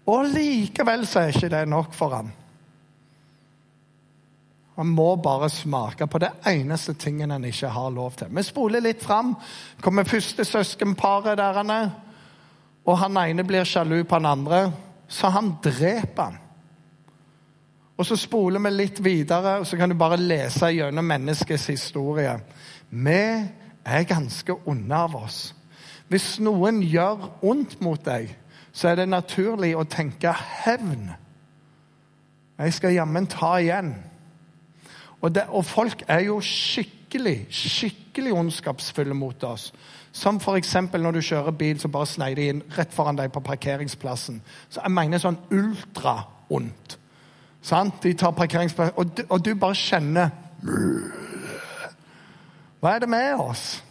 Og 0.08 0.32
likevel 0.32 1.04
så 1.06 1.26
er 1.26 1.36
ikke 1.36 1.52
det 1.52 1.66
nok 1.68 1.92
for 1.94 2.16
han. 2.16 2.32
Han 4.80 4.88
må 4.96 5.12
bare 5.20 5.50
smake 5.52 6.06
på 6.08 6.18
det 6.22 6.30
eneste 6.48 6.94
tingen 6.96 7.34
han 7.34 7.44
ikke 7.44 7.68
har 7.68 7.90
lov 7.92 8.14
til. 8.16 8.30
Vi 8.32 8.42
spoler 8.46 8.80
litt 8.80 9.04
fram. 9.04 9.34
Kommer 9.84 10.08
første 10.08 10.46
søskenparet 10.48 11.36
der 11.36 11.60
han 11.60 11.74
er. 11.74 11.90
Og 12.88 12.96
han 13.02 13.20
ene 13.20 13.44
blir 13.44 13.68
sjalu 13.68 14.00
på 14.08 14.16
han 14.16 14.30
andre, 14.30 14.70
så 15.04 15.28
han 15.34 15.58
dreper 15.60 16.30
han. 16.30 16.38
Og 18.00 18.06
Så 18.06 18.16
spoler 18.16 18.62
vi 18.64 18.70
litt 18.72 19.04
videre, 19.04 19.58
og 19.60 19.66
så 19.68 19.76
kan 19.76 19.90
du 19.92 19.94
bare 19.98 20.16
lese 20.16 20.70
gjennom 20.72 21.04
menneskets 21.04 21.66
historie. 21.68 22.32
Vi 22.88 23.16
er 23.84 24.06
ganske 24.08 24.54
onde 24.64 24.96
av 24.96 25.16
oss. 25.18 25.50
Hvis 26.08 26.38
noen 26.40 26.78
gjør 26.80 27.26
ondt 27.44 27.76
mot 27.84 28.00
deg, 28.00 28.30
så 28.72 28.88
er 28.88 29.02
det 29.02 29.10
naturlig 29.10 29.74
å 29.76 29.84
tenke 29.84 30.32
hevn. 30.32 31.10
Jeg 32.56 32.76
skal 32.78 32.96
jammen 32.96 33.28
ta 33.28 33.50
igjen. 33.60 33.92
Og, 35.20 35.34
det, 35.34 35.44
og, 35.48 35.64
folk 35.68 36.06
er 36.08 36.24
jo 36.24 36.38
skikkelig, 36.40 37.50
skikkelig 37.52 38.32
ondskapsfulle 38.32 39.14
mot 39.14 39.44
oss. 39.44 39.74
Som 40.12 40.40
f.eks. 40.40 40.72
når 40.96 41.18
du 41.18 41.20
kjører 41.20 41.52
bil, 41.52 41.76
så 41.80 41.92
bare 41.92 42.08
sneier 42.08 42.40
de 42.40 42.48
inn 42.54 42.64
rett 42.78 42.96
foran 42.96 43.20
deg 43.20 43.28
på 43.32 43.44
parkeringsplassen. 43.44 44.40
Så 44.70 44.80
jeg 44.80 44.96
mener 44.96 45.20
sånn 45.20 45.38
ultra-ondt. 45.52 46.96
Sant? 47.62 48.02
De 48.02 48.12
tar 48.14 48.30
parkeringsplass, 48.30 48.92
og, 48.96 49.16
du- 49.16 49.26
og 49.28 49.44
du 49.44 49.54
bare 49.54 49.74
kjenner 49.74 50.30
Hva 52.80 52.94
er 52.94 52.98
det 52.98 53.08
med 53.08 53.34
oss? 53.40 53.82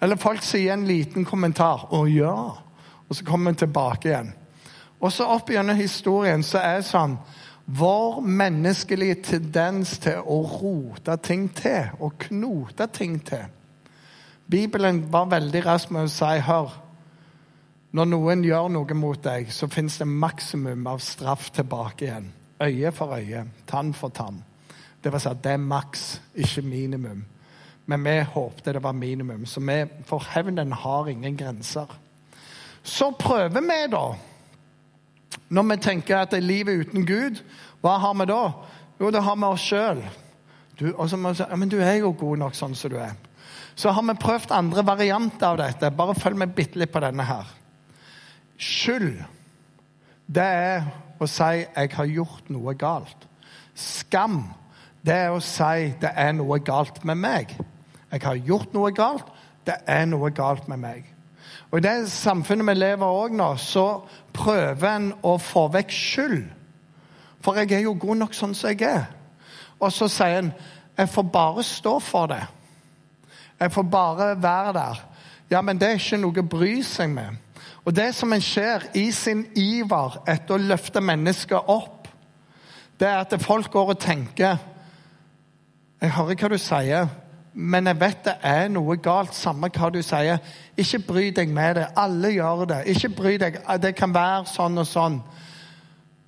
Eller 0.00 0.16
folk 0.16 0.42
sier 0.42 0.72
en 0.72 0.86
liten 0.86 1.24
kommentar. 1.24 1.88
'Å 1.90 2.06
ja.' 2.08 2.56
Og 3.08 3.16
så 3.16 3.24
kommer 3.24 3.50
vi 3.50 3.56
tilbake 3.58 4.08
igjen. 4.08 4.32
Og 5.00 5.12
så 5.12 5.24
opp 5.24 5.50
gjennom 5.50 5.76
historien 5.76 6.42
så 6.42 6.58
er 6.58 6.76
det 6.76 6.84
sånn 6.86 7.18
Vår 7.66 8.20
menneskelige 8.20 9.14
tendens 9.22 9.98
til 9.98 10.18
å 10.26 10.40
rote 10.42 11.16
ting 11.22 11.48
til 11.54 11.90
og 12.00 12.16
knote 12.18 12.86
ting 12.86 13.20
til. 13.24 13.44
Bibelen 14.50 15.12
var 15.12 15.24
veldig 15.30 15.66
rask 15.66 15.90
med 15.90 16.08
å 16.08 16.10
si 16.10 16.40
hør, 16.40 16.72
når 17.92 18.04
noen 18.04 18.42
gjør 18.44 18.68
noe 18.68 18.94
mot 18.94 19.22
deg, 19.22 19.52
så 19.52 19.68
fins 19.70 19.98
det 19.98 20.06
maksimum 20.06 20.86
av 20.86 20.98
straff 20.98 21.50
tilbake 21.50 22.04
igjen. 22.04 22.32
Øye 22.60 22.92
for 22.92 23.14
øye, 23.16 23.44
tann 23.66 23.94
for 23.94 24.08
tann. 24.08 24.44
Det 25.04 25.12
vil 25.12 25.20
si 25.20 25.28
at 25.28 25.44
det 25.44 25.52
er 25.52 25.62
maks, 25.64 26.20
ikke 26.34 26.62
minimum. 26.62 27.24
Men 27.86 28.04
vi 28.04 28.18
håpte 28.20 28.72
det 28.72 28.82
var 28.82 28.92
minimum, 28.92 29.46
så 29.46 29.60
vi, 29.60 29.84
for 30.06 30.24
hevnen 30.34 30.72
har 30.72 31.08
ingen 31.08 31.36
grenser. 31.36 31.86
Så 32.82 33.10
prøver 33.18 33.60
vi, 33.60 33.80
da. 33.92 34.04
Når 35.48 35.62
vi 35.62 35.76
tenker 35.76 36.18
at 36.18 36.30
det 36.30 36.38
er 36.38 36.46
livet 36.46 36.86
uten 36.86 37.06
Gud, 37.06 37.40
hva 37.80 37.96
har 37.98 38.14
vi 38.14 38.28
da? 38.28 38.42
Jo, 39.00 39.10
det 39.10 39.22
har 39.24 39.36
vi 39.36 39.48
oss 39.48 39.64
sjøl. 39.64 40.04
Ja, 40.80 41.56
men 41.56 41.68
du 41.68 41.80
er 41.80 41.98
jo 42.00 42.12
god 42.16 42.38
nok 42.40 42.56
sånn 42.56 42.76
som 42.76 42.92
du 42.92 42.96
er. 43.00 43.16
Så 43.74 43.92
har 43.92 44.04
vi 44.04 44.16
prøvd 44.20 44.52
andre 44.52 44.84
varianter 44.86 45.46
av 45.48 45.58
dette. 45.60 45.90
Bare 45.96 46.16
følg 46.16 46.36
med 46.40 46.54
bitte 46.56 46.80
litt 46.80 46.92
på 46.92 47.02
denne 47.02 47.24
her. 47.24 47.48
Skyld, 48.60 49.22
det 50.28 50.44
er 50.44 50.84
å 51.20 51.26
si 51.26 51.66
'jeg 51.76 51.90
har 51.92 52.04
gjort 52.04 52.50
noe 52.50 52.74
galt'. 52.74 53.26
Skam, 53.74 54.54
det 55.04 55.14
er 55.14 55.30
å 55.30 55.40
si 55.40 55.94
'det 56.00 56.12
er 56.14 56.32
noe 56.32 56.58
galt 56.58 57.04
med 57.04 57.16
meg'. 57.16 57.56
Jeg 58.12 58.22
har 58.22 58.34
gjort 58.34 58.74
noe 58.74 58.90
galt, 58.92 59.26
det 59.66 59.76
er 59.86 60.04
noe 60.04 60.30
galt 60.30 60.68
med 60.68 60.78
meg. 60.78 61.04
Og 61.70 61.78
I 61.78 61.80
det 61.80 62.10
samfunnet 62.10 62.66
vi 62.66 62.74
lever 62.74 63.06
òg 63.06 63.32
nå, 63.32 63.56
så 63.56 64.02
prøver 64.32 64.96
en 64.96 65.12
å 65.22 65.38
få 65.38 65.68
vekk 65.68 65.90
skyld. 65.90 66.48
For 67.40 67.54
jeg 67.54 67.72
er 67.72 67.80
jo 67.80 67.94
god 67.94 68.16
nok 68.16 68.34
sånn 68.34 68.54
som 68.54 68.70
jeg 68.70 68.82
er. 68.82 69.06
Og 69.80 69.92
så 69.92 70.08
sier 70.08 70.38
en 70.38 70.52
'jeg 70.98 71.08
får 71.08 71.22
bare 71.22 71.62
stå 71.62 71.98
for 72.00 72.26
det'. 72.26 72.48
Jeg 73.60 73.72
får 73.72 73.82
bare 73.82 74.42
være 74.42 74.72
der. 74.72 75.04
Ja, 75.50 75.60
men 75.60 75.78
det 75.78 75.88
er 75.88 75.98
ikke 75.98 76.16
noe 76.16 76.42
å 76.42 76.48
bry 76.48 76.82
seg 76.82 77.10
med. 77.10 77.36
Og 77.84 77.96
det 77.96 78.10
som 78.14 78.32
en 78.32 78.44
ser 78.44 78.84
i 78.94 79.10
sin 79.12 79.46
iver 79.56 80.20
etter 80.28 80.56
å 80.56 80.68
løfte 80.72 81.00
mennesker 81.00 81.70
opp, 81.70 82.08
det 83.00 83.08
er 83.08 83.22
at 83.22 83.40
folk 83.40 83.70
går 83.72 83.94
og 83.94 84.00
tenker 84.00 84.58
Jeg 86.00 86.12
hører 86.16 86.36
hva 86.36 86.48
du 86.48 86.58
sier, 86.60 87.08
men 87.52 87.86
jeg 87.86 88.00
vet 88.00 88.22
det 88.24 88.34
er 88.46 88.68
noe 88.72 88.96
galt, 88.96 89.34
samme 89.36 89.68
hva 89.68 89.90
du 89.92 89.98
sier. 90.04 90.38
Ikke 90.80 91.00
bry 91.04 91.26
deg 91.36 91.50
med 91.52 91.74
det. 91.76 91.88
Alle 91.96 92.30
gjør 92.32 92.64
det. 92.70 92.78
Ikke 92.88 93.10
bry 93.18 93.34
deg. 93.40 93.58
Det 93.82 93.90
kan 93.98 94.14
være 94.14 94.46
sånn 94.48 94.80
og 94.80 94.88
sånn. 94.88 95.18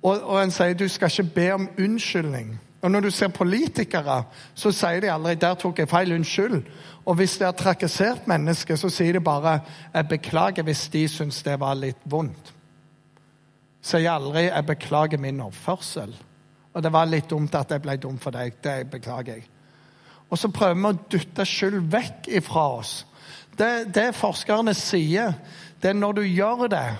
Og, 0.03 0.19
og 0.19 0.37
en 0.43 0.53
sier 0.53 0.77
du 0.77 0.85
skal 0.91 1.09
ikke 1.09 1.35
be 1.35 1.47
om 1.55 1.65
unnskyldning. 1.79 2.53
Og 2.83 2.91
Når 2.91 3.01
du 3.01 3.11
ser 3.15 3.27
politikere, 3.33 4.23
så 4.53 4.71
sier 4.71 4.99
de 5.01 5.11
aldri 5.11 5.35
'der 5.35 5.53
tok 5.55 5.79
jeg 5.79 5.89
feil, 5.89 6.11
unnskyld'. 6.11 6.63
Og 7.05 7.15
hvis 7.19 7.37
det 7.37 7.47
har 7.47 7.55
trakassert 7.57 8.27
mennesker, 8.27 8.75
så 8.79 8.89
sier 8.89 9.13
de 9.13 9.19
bare 9.19 9.59
'jeg 9.93 10.07
beklager 10.07 10.63
hvis 10.63 10.87
de 10.89 11.07
syns 11.07 11.43
det 11.43 11.59
var 11.59 11.73
litt 11.73 12.03
vondt'. 12.05 12.53
Sier 13.81 14.11
aldri 14.11 14.43
'jeg 14.43 14.65
beklager 14.65 15.17
min 15.17 15.41
oppførsel'. 15.41 16.15
Og 16.73 16.83
det 16.83 16.93
var 16.93 17.05
litt 17.05 17.29
dumt 17.29 17.55
at 17.55 17.71
jeg 17.71 17.81
ble 17.81 17.97
dum 17.97 18.17
for 18.19 18.31
deg. 18.31 18.53
Det 18.63 18.89
beklager 18.89 19.33
jeg. 19.33 19.43
Og 20.29 20.37
så 20.37 20.47
prøver 20.47 20.73
vi 20.73 20.85
å 20.85 21.09
dytte 21.11 21.45
skyld 21.45 21.91
vekk 21.91 22.27
ifra 22.27 22.77
oss. 22.79 23.05
Det, 23.57 23.93
det 23.93 24.15
forskerne 24.15 24.73
sier, 24.73 25.33
det 25.81 25.89
er 25.89 25.93
når 25.93 26.11
du 26.11 26.21
gjør 26.21 26.67
det 26.67 26.97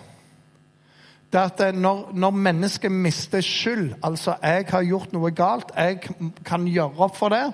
det 1.33 1.39
at 1.41 1.75
når, 1.75 2.11
når 2.13 2.29
mennesket 2.29 2.91
mister 2.91 3.41
skyld, 3.41 3.95
altså 4.03 4.35
jeg 4.43 4.65
har 4.69 4.83
gjort 4.85 5.13
noe 5.13 5.31
galt, 5.33 5.71
jeg 5.75 5.99
kan 6.45 6.67
gjøre 6.67 7.07
opp 7.07 7.17
for 7.17 7.33
det 7.33 7.47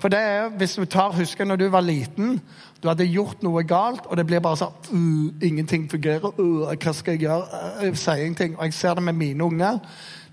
For 0.00 0.08
det 0.08 0.18
er, 0.18 0.48
hvis 0.56 0.74
du 0.80 0.84
tar, 0.88 1.12
husker 1.12 1.44
når 1.44 1.56
du 1.60 1.68
var 1.68 1.84
liten, 1.84 2.40
du 2.82 2.88
hadde 2.88 3.04
gjort 3.04 3.42
noe 3.44 3.62
galt, 3.68 4.06
og 4.08 4.16
det 4.16 4.24
blir 4.26 4.40
bare 4.40 4.56
sånn 4.56 4.72
uh, 4.96 5.44
Ingenting 5.44 5.84
fungerer. 5.92 6.32
Uh, 6.40 6.70
hva 6.72 6.94
skal 6.96 7.18
jeg 7.18 7.26
gjøre? 7.26 7.44
Uh, 7.52 7.84
jeg 7.90 8.00
sier 8.00 8.24
ingenting. 8.24 8.56
Og 8.56 8.64
jeg 8.64 8.76
ser 8.78 8.96
det 8.96 9.04
med 9.04 9.18
mine 9.20 9.44
unger. 9.44 9.80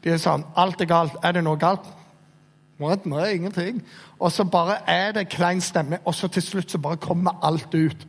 De 0.03 0.13
er 0.13 0.21
sånn 0.23 0.45
Alt 0.55 0.81
er 0.81 0.87
galt. 0.87 1.19
Er 1.19 1.35
det 1.35 1.43
noe 1.43 1.59
galt? 1.59 1.83
What? 2.79 3.05
Nei, 3.09 3.33
ingenting. 3.35 3.81
Og 4.19 4.31
så 4.31 4.45
bare 4.47 4.79
er 4.87 5.11
det 5.17 5.27
klein 5.33 5.61
stemme, 5.61 5.99
og 6.05 6.15
så 6.15 6.29
til 6.31 6.45
slutt 6.45 6.71
så 6.71 6.79
bare 6.79 7.01
kommer 7.01 7.39
alt 7.43 7.73
ut. 7.75 8.07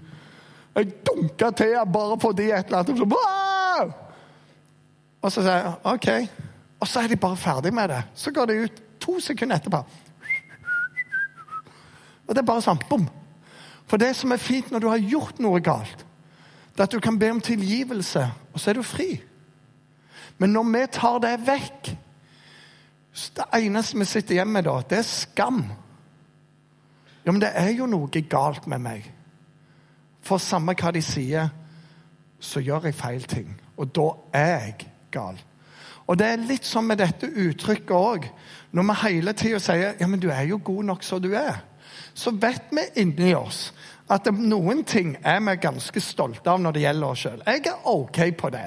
Jeg 0.79 0.93
dunker 1.07 1.51
til 1.59 1.79
bare 1.93 2.19
fordi 2.21 2.53
et 2.53 2.69
eller 2.71 2.85
annet 2.85 2.99
så! 3.03 3.89
Og 5.23 5.33
så 5.33 5.43
sier 5.43 5.57
jeg 5.57 5.73
OK. 5.91 6.11
Og 6.79 6.87
så 6.87 7.01
er 7.03 7.11
de 7.11 7.17
bare 7.19 7.37
ferdig 7.37 7.73
med 7.75 7.89
det. 7.91 8.03
Så 8.15 8.31
går 8.31 8.47
det 8.47 8.61
ut 8.63 8.83
to 9.03 9.19
sekunder 9.21 9.59
etterpå. 9.59 9.83
Og 12.29 12.35
det 12.35 12.43
er 12.43 12.51
bare 12.51 12.65
sånn 12.65 12.83
bom. 12.91 13.09
For 13.89 14.01
det 14.01 14.13
som 14.17 14.33
er 14.35 14.43
fint 14.43 14.71
når 14.71 14.85
du 14.85 14.89
har 14.93 15.01
gjort 15.01 15.41
noe 15.41 15.63
galt, 15.65 16.05
det 16.77 16.85
er 16.85 16.87
at 16.87 16.95
du 16.95 17.01
kan 17.03 17.19
be 17.19 17.31
om 17.33 17.41
tilgivelse, 17.43 18.23
og 18.53 18.61
så 18.61 18.71
er 18.71 18.79
du 18.79 18.85
fri. 18.87 19.17
Men 20.39 20.53
når 20.55 20.69
vi 20.75 20.83
tar 20.95 21.19
det 21.25 21.39
vekk 21.47 21.97
Det 23.19 23.49
eneste 23.57 23.99
vi 23.99 24.05
sitter 24.07 24.37
igjen 24.37 24.53
med 24.53 24.63
da, 24.69 24.77
det 24.87 25.01
er 25.01 25.07
skam. 25.09 25.57
Ja, 27.25 27.33
men 27.33 27.41
det 27.43 27.49
er 27.51 27.73
jo 27.75 27.89
noe 27.91 28.21
galt 28.31 28.69
med 28.71 28.79
meg. 28.85 29.09
For 30.23 30.39
samme 30.39 30.77
hva 30.79 30.93
de 30.95 31.03
sier, 31.03 31.49
så 32.39 32.63
gjør 32.63 32.87
jeg 32.87 32.95
feil 32.95 33.27
ting. 33.27 33.49
Og 33.75 33.91
da 33.91 34.07
er 34.39 34.53
jeg 34.53 34.87
gal. 35.11 35.41
Og 36.07 36.17
det 36.21 36.29
er 36.31 36.47
litt 36.47 36.69
sånn 36.69 36.87
med 36.89 37.03
dette 37.03 37.27
uttrykket 37.27 37.91
òg. 37.97 38.29
Når 38.71 38.87
vi 38.87 38.97
hele 39.03 39.35
tida 39.35 39.59
sier 39.61 39.99
ja, 39.99 40.07
men 40.07 40.23
du 40.23 40.31
er 40.31 40.47
jo 40.53 40.61
god 40.65 40.93
nok 40.93 41.03
som 41.03 41.21
du 41.25 41.33
er, 41.35 41.59
så 42.19 42.31
vet 42.35 42.73
vi 42.75 42.85
inni 43.03 43.31
oss 43.39 43.69
at 44.11 44.27
noen 44.35 44.83
ting 44.89 45.13
er 45.23 45.39
vi 45.45 45.55
ganske 45.63 46.01
stolte 46.03 46.51
av 46.51 46.63
når 46.63 46.75
det 46.75 46.83
gjelder 46.83 47.13
oss 47.13 47.25
sjøl. 47.27 47.43
Jeg 47.47 47.67
er 47.71 47.91
OK 47.93 48.19
på 48.41 48.51
det. 48.51 48.65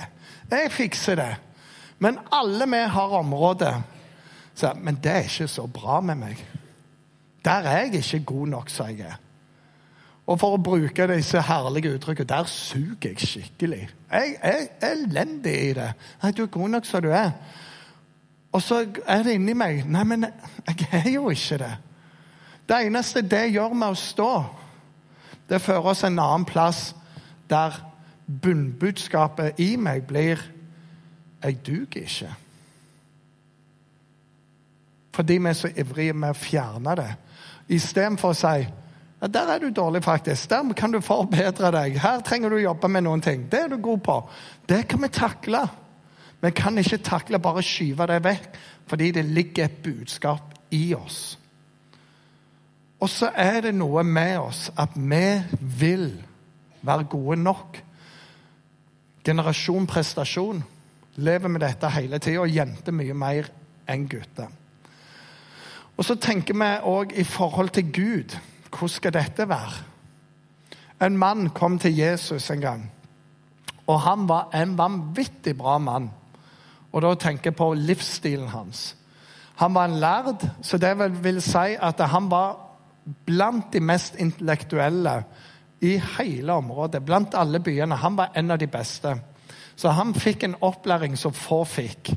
Jeg 0.52 0.72
fikser 0.72 1.20
det. 1.20 1.32
Men 2.02 2.20
alle 2.34 2.68
vi 2.70 2.80
har 2.96 3.18
områder 3.20 3.82
så, 4.56 4.74
Men 4.76 4.98
det 5.04 5.12
er 5.12 5.28
ikke 5.28 5.48
så 5.48 5.66
bra 5.68 6.02
med 6.02 6.18
meg. 6.20 6.40
Der 7.46 7.68
er 7.68 7.86
jeg 7.86 8.02
ikke 8.02 8.26
god 8.34 8.48
nok 8.48 8.70
som 8.70 8.90
jeg 8.90 9.08
er. 9.08 9.20
Og 10.28 10.40
for 10.40 10.56
å 10.56 10.62
bruke 10.62 11.08
disse 11.10 11.42
herlige 11.42 11.96
uttrykkene 11.96 12.30
der 12.30 12.50
suger 12.52 13.14
jeg 13.14 13.28
skikkelig. 13.28 13.86
Jeg 14.12 14.36
er 14.42 14.68
elendig 14.92 15.56
i 15.70 15.74
det. 15.74 15.88
Nei, 16.24 16.32
du 16.32 16.44
er 16.44 16.52
god 16.52 16.70
nok 16.76 16.86
som 16.86 17.02
du 17.02 17.10
er. 17.10 17.32
Og 18.52 18.62
så 18.62 18.84
er 19.08 19.24
det 19.24 19.38
inni 19.40 19.56
meg 19.56 19.86
Nei, 19.88 20.04
men 20.04 20.28
jeg 20.68 20.88
er 20.92 21.10
jo 21.16 21.30
ikke 21.32 21.58
det. 21.64 21.74
Det 22.68 22.78
eneste 22.86 23.22
det 23.22 23.48
gjør 23.52 23.74
med 23.74 23.94
å 23.94 24.00
stå, 24.00 24.32
det 25.50 25.62
fører 25.62 25.92
oss 25.92 26.04
en 26.08 26.20
annen 26.20 26.46
plass 26.48 26.92
der 27.52 27.76
bunnbudskapet 28.26 29.60
i 29.60 29.76
meg 29.76 30.06
blir 30.08 30.40
Jeg 31.42 31.58
duger 31.66 32.04
ikke. 32.06 32.30
Fordi 35.12 35.38
vi 35.38 35.50
er 35.50 35.58
så 35.58 35.72
ivrige 35.74 36.14
med 36.14 36.30
å 36.30 36.38
fjerne 36.38 36.94
det. 36.96 37.10
Istedenfor 37.74 38.32
å 38.32 38.38
si 38.38 38.68
ja, 39.22 39.28
der 39.28 39.52
er 39.54 39.60
du 39.60 39.70
dårlig, 39.70 40.04
faktisk. 40.04 40.50
Der 40.50 40.74
kan 40.74 40.92
du 40.92 41.02
forbedre 41.02 41.72
deg. 41.72 41.98
Her 42.02 42.22
trenger 42.26 42.50
du 42.50 42.58
jobbe 42.58 42.88
med 42.90 43.06
noen 43.06 43.22
ting. 43.22 43.44
Det 43.52 43.60
er 43.60 43.68
du 43.70 43.78
god 43.78 44.00
på. 44.06 44.16
Det 44.70 44.88
kan 44.90 45.02
vi 45.02 45.10
takle. 45.14 45.62
Vi 46.42 46.52
kan 46.58 46.78
ikke 46.78 46.98
takle 47.06 47.40
bare 47.40 47.62
skyve 47.62 48.08
det 48.10 48.24
vekk, 48.26 48.48
fordi 48.90 49.12
det 49.12 49.26
ligger 49.26 49.66
et 49.66 49.84
budskap 49.84 50.56
i 50.74 50.94
oss. 50.98 51.38
Og 53.02 53.10
så 53.10 53.32
er 53.34 53.64
det 53.66 53.74
noe 53.76 54.04
med 54.06 54.38
oss 54.40 54.68
at 54.78 54.94
vi 54.96 55.42
vil 55.82 56.12
være 56.86 57.10
gode 57.10 57.40
nok. 57.42 57.82
Generasjon 59.26 59.88
prestasjon. 59.90 60.62
Lever 61.16 61.52
med 61.52 61.62
dette 61.66 61.90
hele 61.92 62.22
tida, 62.22 62.46
og 62.46 62.54
jenter 62.54 62.96
mye 62.96 63.14
mer 63.18 63.50
enn 63.90 64.06
gutter. 64.10 64.48
Og 65.98 66.06
så 66.08 66.16
tenker 66.16 66.56
vi 66.58 66.70
òg 66.88 67.12
i 67.20 67.26
forhold 67.28 67.74
til 67.76 67.92
Gud. 67.94 68.38
Hvordan 68.72 68.94
skal 68.96 69.14
dette 69.14 69.50
være? 69.50 69.84
En 71.02 71.18
mann 71.18 71.50
kom 71.50 71.80
til 71.80 71.98
Jesus 71.98 72.50
en 72.54 72.62
gang, 72.62 72.82
og 73.88 74.02
han 74.02 74.28
var 74.30 74.54
en 74.54 74.78
vanvittig 74.78 75.58
bra 75.58 75.78
mann. 75.78 76.12
Og 76.94 77.02
da 77.02 77.16
tenker 77.16 77.50
jeg 77.50 77.58
på 77.58 77.74
livsstilen 77.74 78.48
hans. 78.54 78.96
Han 79.56 79.74
var 79.74 79.86
en 79.86 80.00
lærd, 80.00 80.46
så 80.62 80.78
det 80.78 80.94
vil 81.24 81.42
si 81.42 81.76
at 81.82 82.00
han 82.00 82.30
var 82.32 82.71
blant 83.26 83.72
de 83.74 83.80
mest 83.80 84.16
intellektuelle 84.20 85.24
i 85.82 85.96
hele 86.18 86.54
området. 86.54 87.04
Blant 87.06 87.36
alle 87.36 87.60
byene. 87.60 87.96
Han 87.96 88.18
var 88.18 88.36
en 88.36 88.52
av 88.52 88.60
de 88.62 88.68
beste. 88.68 89.16
Så 89.76 89.90
han 89.98 90.14
fikk 90.14 90.44
en 90.44 90.60
opplæring 90.62 91.18
som 91.18 91.34
få 91.34 91.64
fikk. 91.66 92.14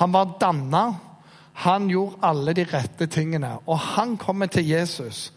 Han 0.00 0.12
var 0.12 0.38
danna, 0.40 0.94
Han 1.54 1.86
gjorde 1.88 2.18
alle 2.26 2.52
de 2.52 2.64
rette 2.66 3.06
tingene. 3.06 3.52
Og 3.66 3.78
han 3.78 4.16
kommer 4.16 4.46
til 4.46 4.66
Jesus, 4.66 5.32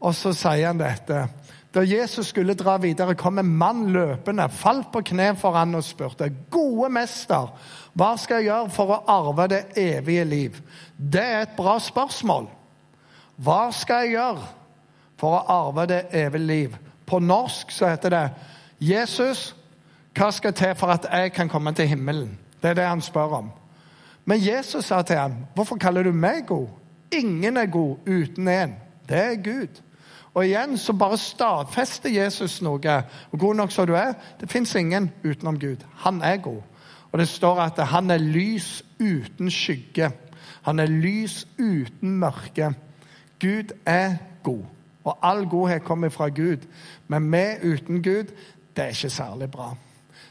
og 0.00 0.14
så 0.14 0.32
sier 0.32 0.70
han 0.70 0.80
dette. 0.80 1.26
Da 1.74 1.82
Jesus 1.84 2.26
skulle 2.32 2.56
dra 2.58 2.78
videre, 2.82 3.14
kom 3.14 3.38
en 3.38 3.50
mann 3.58 3.84
løpende, 3.92 4.48
falt 4.48 4.88
på 4.92 5.02
kne 5.12 5.34
for 5.38 5.54
han 5.54 5.74
og 5.74 5.84
spurte, 5.84 6.30
'Gode 6.50 6.88
mester, 6.90 7.52
hva 7.94 8.16
skal 8.16 8.40
jeg 8.40 8.44
gjøre 8.44 8.70
for 8.70 8.94
å 8.94 9.04
arve 9.06 9.48
det 9.48 9.64
evige 9.76 10.24
liv?' 10.24 10.62
Det 10.96 11.22
er 11.22 11.42
et 11.42 11.56
bra 11.56 11.78
spørsmål. 11.78 12.48
Hva 13.40 13.70
skal 13.72 14.04
jeg 14.04 14.16
gjøre 14.18 14.48
for 15.20 15.38
å 15.38 15.44
arve 15.48 15.86
det 15.88 16.00
evige 16.12 16.46
liv? 16.46 16.76
På 17.06 17.18
norsk 17.18 17.70
så 17.72 17.88
heter 17.88 18.10
det, 18.10 18.30
'Jesus, 18.80 19.54
hva 20.14 20.30
skal 20.30 20.52
til 20.52 20.74
for 20.74 20.86
at 20.86 21.06
jeg 21.12 21.32
kan 21.32 21.48
komme 21.48 21.72
til 21.72 21.88
himmelen?' 21.88 22.38
Det 22.62 22.70
er 22.70 22.74
det 22.74 22.84
han 22.84 23.00
spør 23.00 23.34
om. 23.38 23.50
Men 24.24 24.46
Jesus 24.46 24.84
sa 24.84 25.02
til 25.02 25.16
ham, 25.16 25.34
'Hvorfor 25.54 25.76
kaller 25.76 26.02
du 26.02 26.12
meg 26.12 26.46
god?' 26.46 26.68
Ingen 27.12 27.56
er 27.56 27.66
god 27.66 27.96
uten 28.06 28.48
én. 28.48 28.70
Det 29.08 29.16
er 29.16 29.42
Gud. 29.42 29.82
Og 30.34 30.44
igjen 30.44 30.78
så 30.78 30.92
bare 30.92 31.18
stadfester 31.18 32.10
Jesus 32.10 32.62
noe. 32.62 33.02
Og 33.32 33.38
god 33.38 33.54
nok 33.54 33.72
som 33.72 33.86
du 33.86 33.94
er, 33.94 34.12
det 34.40 34.50
fins 34.50 34.74
ingen 34.74 35.10
utenom 35.24 35.58
Gud. 35.58 35.76
Han 35.94 36.22
er 36.22 36.36
god. 36.36 36.62
Og 37.12 37.18
det 37.18 37.28
står 37.28 37.60
at 37.60 37.86
han 37.86 38.10
er 38.10 38.18
lys 38.18 38.84
uten 39.00 39.50
skygge. 39.50 40.10
Han 40.62 40.78
er 40.78 40.86
lys 40.86 41.48
uten 41.58 42.10
mørke. 42.10 42.74
Gud 43.40 43.76
er 43.86 44.14
god. 44.42 44.64
Og 45.04 45.18
all 45.22 45.48
godhet 45.48 45.84
kommer 45.84 46.08
fra 46.08 46.28
Gud. 46.28 46.66
Men 47.08 47.32
vi 47.32 47.72
uten 47.72 48.02
Gud, 48.02 48.24
det 48.76 48.84
er 48.84 48.88
ikke 48.88 49.10
særlig 49.10 49.50
bra. 49.50 49.74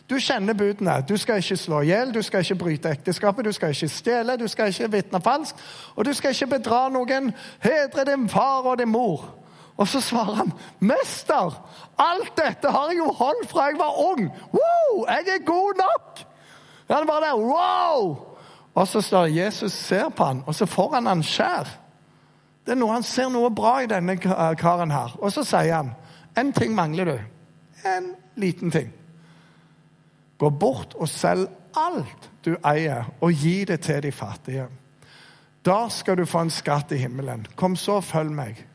Du 0.09 0.15
kjenner 0.19 0.53
budene. 0.53 1.05
Du 1.09 1.17
skal 1.17 1.35
ikke 1.35 1.57
slå 1.57 1.81
i 1.81 1.85
hjel, 1.85 2.13
du 2.13 2.21
skal 2.21 2.39
ikke 2.39 2.55
bryte 2.55 2.89
ekteskapet, 2.89 3.45
du 3.45 3.51
skal 3.51 3.69
ikke 3.69 3.87
stjele, 3.87 4.37
du 4.37 4.47
skal 4.47 4.67
ikke 4.67 4.91
vitne 4.91 5.21
falskt, 5.21 5.57
og 5.95 6.05
du 6.05 6.13
skal 6.13 6.33
ikke 6.33 6.47
bedra 6.47 6.87
noen. 6.89 7.33
Hedre 7.61 8.05
din 8.11 8.29
far 8.29 8.65
og 8.65 8.79
din 8.79 8.89
mor. 8.89 9.35
Og 9.77 9.87
så 9.87 10.01
svarer 10.01 10.33
han, 10.33 10.53
'Mester, 10.79 11.69
alt 11.97 12.33
dette 12.37 12.71
har 12.71 12.89
jeg 12.89 12.97
jo 12.97 13.11
holdt 13.11 13.49
fra 13.49 13.65
jeg 13.65 13.77
var 13.77 14.11
ung.' 14.11 14.31
Wow, 14.53 15.05
jeg 15.07 15.23
er 15.27 15.45
god 15.45 15.73
nok! 15.77 16.19
Han 16.89 17.07
bare 17.07 17.21
der, 17.21 17.35
wow! 17.35 18.17
Og 18.75 18.87
så 18.87 19.01
står 19.01 19.25
Jesus 19.25 19.71
ser 19.71 20.09
på 20.09 20.23
han, 20.23 20.43
og 20.45 20.55
så 20.55 20.65
får 20.65 20.93
han 20.93 21.05
han 21.05 21.23
skjær. 21.23 21.79
Det 22.69 22.75
er 22.75 22.83
noe, 22.83 22.93
Han 22.93 23.03
ser 23.03 23.31
noe 23.33 23.49
bra 23.49 23.79
i 23.81 23.87
denne 23.89 24.13
karen 24.21 24.91
her. 24.93 25.15
Og 25.17 25.31
så 25.33 25.41
sier 25.43 25.73
han, 25.73 25.95
'En 26.37 26.53
ting 26.53 26.75
mangler 26.75 27.05
du. 27.05 27.19
En 27.83 28.15
liten 28.35 28.71
ting.' 28.71 28.93
Gå 30.37 30.49
bort 30.49 30.93
og 30.93 31.09
selg 31.09 31.49
alt 31.75 32.29
du 32.45 32.55
eier, 32.63 33.09
og 33.21 33.31
gi 33.33 33.65
det 33.65 33.81
til 33.81 34.03
de 34.03 34.11
fattige. 34.11 34.67
Da 35.65 35.89
skal 35.89 36.17
du 36.17 36.25
få 36.25 36.41
en 36.41 36.49
skatt 36.49 36.91
i 36.91 36.97
himmelen. 36.97 37.47
Kom 37.55 37.75
så, 37.75 38.01
følg 38.01 38.31
meg. 38.31 38.67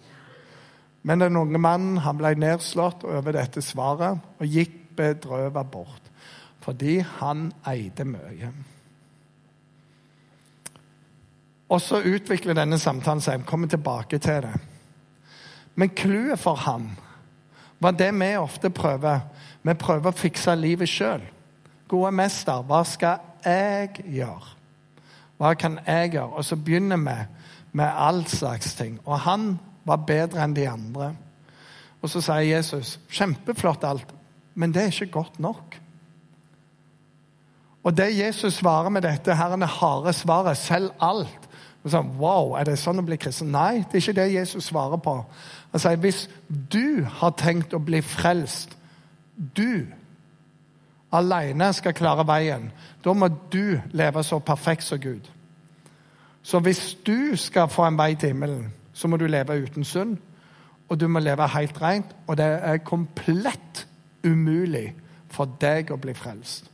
Men 1.02 1.20
den 1.20 1.36
unge 1.36 1.58
mannen 1.58 1.98
han 1.98 2.18
ble 2.18 2.34
nedslått 2.34 3.04
over 3.04 3.32
dette 3.32 3.62
svaret 3.62 4.18
og 4.40 4.46
gikk 4.46 4.96
bedrøvet 4.96 5.70
bort, 5.70 6.10
fordi 6.60 6.98
han 6.98 7.52
eide 7.66 8.04
mye. 8.04 8.52
Og 11.68 11.80
så 11.80 12.02
utvikler 12.04 12.56
denne 12.56 12.78
samtalen 12.78 13.22
seg. 13.24 13.46
Kommer 13.48 13.68
tilbake 13.68 14.18
til 14.18 14.42
det. 14.46 14.54
Men 15.74 15.90
clouet 15.96 16.38
for 16.38 16.54
ham 16.54 16.90
var 17.82 17.96
det 17.98 18.12
vi 18.14 18.34
ofte 18.36 18.70
prøver. 18.70 19.24
Vi 19.62 19.74
prøver 19.74 20.10
å 20.10 20.16
fikse 20.16 20.54
livet 20.56 20.88
sjøl. 20.88 21.24
Gode 21.88 22.12
mester, 22.16 22.62
hva 22.64 22.82
skal 22.88 23.22
jeg 23.44 24.04
gjøre? 24.16 24.54
Hva 25.40 25.54
kan 25.58 25.78
jeg 25.86 26.14
gjøre? 26.14 26.38
Og 26.38 26.44
så 26.44 26.56
begynner 26.56 27.00
vi 27.00 27.16
med 27.74 27.90
all 27.90 28.22
slags 28.30 28.74
ting. 28.78 29.00
Og 29.04 29.18
han 29.26 29.54
var 29.84 30.04
bedre 30.06 30.44
enn 30.44 30.56
de 30.56 30.68
andre. 30.70 31.12
Og 32.02 32.10
så 32.10 32.20
sier 32.20 32.56
Jesus, 32.56 32.98
'Kjempeflott 33.08 33.84
alt, 33.84 34.14
men 34.54 34.72
det 34.72 34.82
er 34.82 34.92
ikke 34.92 35.12
godt 35.20 35.40
nok'. 35.40 35.80
Og 37.84 37.96
det 37.96 38.18
Jesus 38.18 38.54
svarer 38.54 38.88
med 38.88 39.02
dette, 39.02 39.36
her 39.36 39.52
er 39.52 39.56
det 39.56 39.68
harde 39.68 40.12
svaret, 40.12 40.56
'selg 40.56 40.92
alt'. 41.02 41.43
Og 41.84 41.90
så, 41.90 42.00
wow, 42.00 42.54
Er 42.56 42.64
det 42.64 42.78
sånn 42.80 42.98
å 42.98 43.04
bli 43.04 43.16
kristen? 43.20 43.52
Nei, 43.52 43.84
det 43.84 43.98
er 43.98 44.02
ikke 44.02 44.16
det 44.16 44.32
Jesus 44.32 44.70
svarer 44.70 44.96
på. 44.96 45.18
Han 45.72 45.82
sier 45.82 46.00
hvis 46.00 46.28
du 46.48 47.04
har 47.20 47.34
tenkt 47.36 47.74
å 47.74 47.82
bli 47.82 48.00
frelst, 48.00 48.76
du 49.36 49.84
alene 51.12 51.72
skal 51.74 51.94
klare 51.94 52.24
veien, 52.26 52.70
da 53.04 53.12
må 53.12 53.28
du 53.52 53.80
leve 53.92 54.22
så 54.24 54.38
perfekt 54.38 54.86
som 54.86 55.00
Gud. 55.00 55.28
Så 56.42 56.60
hvis 56.60 56.96
du 57.06 57.36
skal 57.36 57.68
få 57.68 57.86
en 57.86 57.98
vei 57.98 58.14
til 58.14 58.32
himmelen, 58.32 58.72
så 58.92 59.08
må 59.08 59.16
du 59.16 59.26
leve 59.26 59.58
uten 59.64 59.84
synd, 59.84 60.16
og 60.88 61.00
du 61.00 61.08
må 61.08 61.18
leve 61.18 61.48
helt 61.48 61.82
rent. 61.82 62.16
Og 62.26 62.36
det 62.36 62.44
er 62.46 62.84
komplett 62.84 63.86
umulig 64.24 64.94
for 65.28 65.48
deg 65.60 65.90
å 65.90 66.00
bli 66.00 66.14
frelst. 66.14 66.70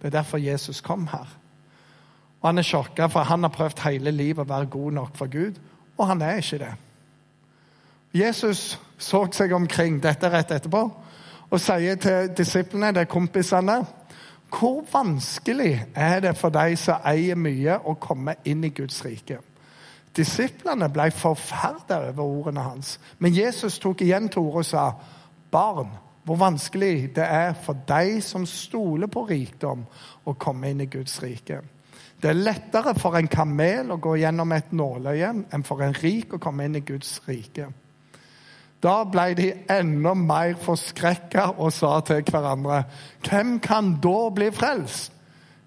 Det 0.00 0.10
er 0.10 0.18
derfor 0.18 0.38
Jesus 0.42 0.80
kom 0.80 1.06
her. 1.06 1.28
Og 2.42 2.48
Han 2.48 2.58
er 2.58 2.62
sjokka, 2.66 3.06
for 3.06 3.20
han 3.20 3.42
har 3.42 3.50
prøvd 3.54 3.84
hele 3.86 4.10
livet 4.10 4.42
å 4.42 4.48
være 4.48 4.66
god 4.66 4.92
nok 4.92 5.16
for 5.16 5.30
Gud, 5.30 5.58
og 5.98 6.06
han 6.06 6.22
er 6.22 6.40
ikke 6.42 6.58
det. 6.58 6.72
Jesus 8.12 8.78
så 8.98 9.26
seg 9.32 9.52
omkring 9.52 10.02
dette 10.02 10.28
rett 10.30 10.50
etterpå 10.50 10.82
og 11.52 11.60
sier 11.60 11.96
til 12.00 12.32
disiplene, 12.36 12.92
er 13.00 13.04
kompisene 13.04 13.84
Hvor 14.52 14.84
vanskelig 14.92 15.86
er 15.94 16.20
det 16.20 16.36
for 16.36 16.52
de 16.52 16.76
som 16.76 17.00
eier 17.08 17.36
mye, 17.36 17.78
å 17.78 17.94
komme 17.94 18.34
inn 18.44 18.64
i 18.64 18.68
Guds 18.68 19.04
rike? 19.04 19.38
Disiplene 20.16 20.90
ble 20.92 21.10
forferda 21.10 22.02
over 22.10 22.22
ordene 22.22 22.60
hans. 22.60 22.98
Men 23.18 23.32
Jesus 23.32 23.78
tok 23.78 24.02
igjen 24.04 24.28
til 24.28 24.42
orde 24.42 24.58
og 24.58 24.64
sa, 24.64 24.92
'Barn, 25.50 25.88
hvor 26.24 26.36
vanskelig 26.36 27.14
det 27.16 27.24
er 27.24 27.52
for 27.52 27.76
deg 27.88 28.22
som 28.22 28.46
stoler 28.46 29.06
på 29.06 29.24
rikdom, 29.24 29.86
å 30.26 30.32
komme 30.32 30.70
inn 30.70 30.80
i 30.80 30.86
Guds 30.86 31.22
rike.' 31.22 31.62
Det 32.22 32.30
er 32.30 32.38
lettere 32.38 32.94
for 32.94 33.18
en 33.18 33.28
kamel 33.28 33.90
å 33.90 33.98
gå 33.98 34.14
gjennom 34.20 34.52
et 34.54 34.70
nåløye 34.72 35.30
enn 35.50 35.64
for 35.66 35.82
en 35.82 35.96
rik 35.96 36.36
å 36.36 36.42
komme 36.42 36.68
inn 36.68 36.78
i 36.78 36.84
Guds 36.86 37.16
rike. 37.26 37.66
Da 38.82 38.94
ble 39.06 39.24
de 39.38 39.48
enda 39.70 40.12
mer 40.18 40.54
forskrekka 40.62 41.48
og 41.58 41.72
sa 41.72 42.00
til 42.00 42.22
hverandre, 42.22 42.84
'Hvem 43.22 43.60
kan 43.60 43.98
da 44.02 44.30
bli 44.30 44.50
frelst?' 44.50 45.12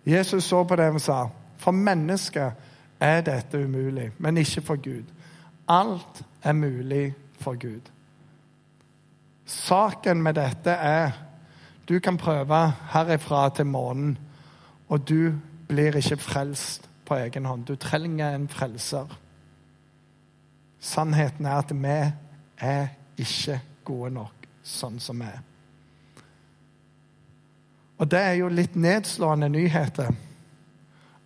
Jesus 0.06 0.44
så 0.44 0.64
på 0.64 0.76
dem 0.76 0.96
og 0.96 1.02
sa, 1.02 1.28
'For 1.58 1.72
mennesket 1.72 2.54
er 3.00 3.22
dette 3.22 3.64
umulig, 3.64 4.12
men 4.18 4.38
ikke 4.38 4.62
for 4.62 4.76
Gud. 4.76 5.06
Alt 5.68 6.24
er 6.44 6.54
mulig 6.54 7.14
for 7.40 7.54
Gud. 7.54 7.82
Saken 9.46 10.24
med 10.24 10.34
dette 10.34 10.72
er 10.72 11.12
du 11.90 12.00
kan 12.00 12.18
prøve 12.18 12.74
herifra 12.92 13.50
til 13.50 13.66
månen, 13.66 14.18
og 14.90 15.10
du 15.10 15.34
blir 15.68 15.96
ikke 15.98 16.18
frelst 16.22 16.90
på 17.06 17.16
egen 17.16 17.46
hånd. 17.46 17.66
Du 17.66 17.76
trenger 17.76 18.36
en 18.36 18.48
frelser. 18.50 19.10
Sannheten 20.80 21.46
er 21.46 21.58
at 21.62 21.74
vi 21.74 21.98
er 22.58 22.88
ikke 23.18 23.60
gode 23.86 24.14
nok 24.14 24.48
sånn 24.66 25.00
som 25.02 25.22
vi 25.22 25.30
er. 25.30 25.44
Og 27.96 28.10
det 28.12 28.20
er 28.20 28.36
jo 28.42 28.52
litt 28.52 28.76
nedslående 28.76 29.50
nyheter. 29.50 30.12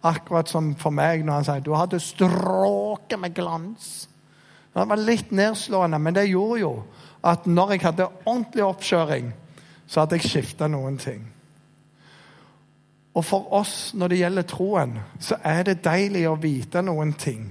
Akkurat 0.05 0.47
som 0.51 0.75
for 0.79 0.95
meg 0.95 1.25
når 1.25 1.39
han 1.39 1.47
sier 1.47 1.65
du 1.65 1.73
hadde 1.75 1.99
stråket 2.03 3.19
med 3.19 3.35
glans. 3.35 4.07
Det 4.69 4.85
var 4.87 5.01
litt 5.01 5.31
nedslående, 5.35 5.97
men 5.99 6.15
det 6.15 6.29
gjorde 6.29 6.59
jo 6.61 6.73
at 7.25 7.47
når 7.49 7.73
jeg 7.73 7.83
hadde 7.83 8.11
ordentlig 8.21 8.63
oppkjøring, 8.63 9.31
så 9.89 10.03
hadde 10.03 10.19
jeg 10.19 10.29
skifta 10.29 10.69
noen 10.71 10.99
ting. 11.01 11.25
Og 13.19 13.25
for 13.25 13.53
oss, 13.53 13.91
når 13.93 14.07
det 14.07 14.17
gjelder 14.17 14.45
troen, 14.47 14.93
så 15.19 15.35
er 15.43 15.65
det 15.67 15.81
deilig 15.83 16.21
å 16.29 16.37
vite 16.39 16.79
noen 16.87 17.11
ting. 17.19 17.49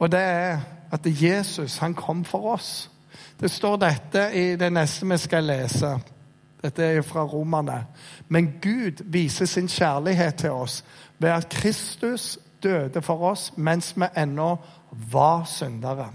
Og 0.00 0.08
det 0.08 0.20
er 0.24 0.62
at 0.94 1.04
Jesus, 1.04 1.76
han 1.84 1.92
kom 1.94 2.22
for 2.24 2.54
oss. 2.54 2.88
Det 3.40 3.50
står 3.50 3.76
dette 3.82 4.22
i 4.32 4.54
det 4.56 4.70
neste 4.72 5.04
vi 5.10 5.18
skal 5.20 5.44
lese. 5.44 5.90
Dette 6.62 6.86
er 6.86 7.04
fra 7.04 7.26
romerne. 7.28 7.82
Men 8.32 8.54
Gud 8.62 9.04
viser 9.04 9.44
sin 9.44 9.68
kjærlighet 9.68 10.40
til 10.46 10.56
oss 10.56 10.80
ved 11.18 11.28
at 11.34 11.48
Kristus 11.52 12.38
døde 12.62 13.02
for 13.04 13.20
oss 13.34 13.50
mens 13.56 13.92
vi 13.96 14.08
ennå 14.16 14.56
var 15.12 15.44
syndere. 15.44 16.08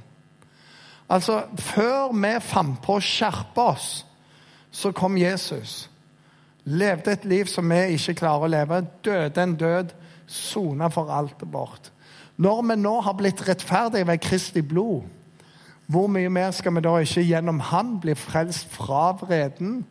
Altså, 1.10 1.44
Før 1.58 2.10
vi 2.18 2.34
fant 2.42 2.82
på 2.82 2.98
å 2.98 3.06
skjerpe 3.06 3.62
oss, 3.62 4.06
så 4.72 4.92
kom 4.92 5.18
Jesus. 5.18 5.90
Levde 6.66 7.12
et 7.12 7.26
liv 7.26 7.46
som 7.46 7.70
vi 7.70 7.96
ikke 7.96 8.18
klarer 8.22 8.46
å 8.46 8.52
leve. 8.52 8.82
Døde 9.06 9.44
en 9.44 9.56
død, 9.56 9.94
sona 10.28 10.90
for 10.94 11.12
alt 11.12 11.42
vårt. 11.42 11.92
Når 12.38 12.62
vi 12.70 12.76
nå 12.80 13.00
har 13.02 13.16
blitt 13.20 13.42
rettferdige 13.48 14.08
ved 14.08 14.22
Kristi 14.24 14.62
blod, 14.62 15.04
hvor 15.90 16.08
mye 16.08 16.30
mer 16.30 16.52
skal 16.54 16.76
vi 16.76 16.84
da 16.86 16.92
ikke 17.02 17.26
gjennom 17.26 17.60
Han 17.72 17.96
bli 18.00 18.14
frelst 18.16 18.70
fra 18.70 19.12
vreden? 19.18 19.86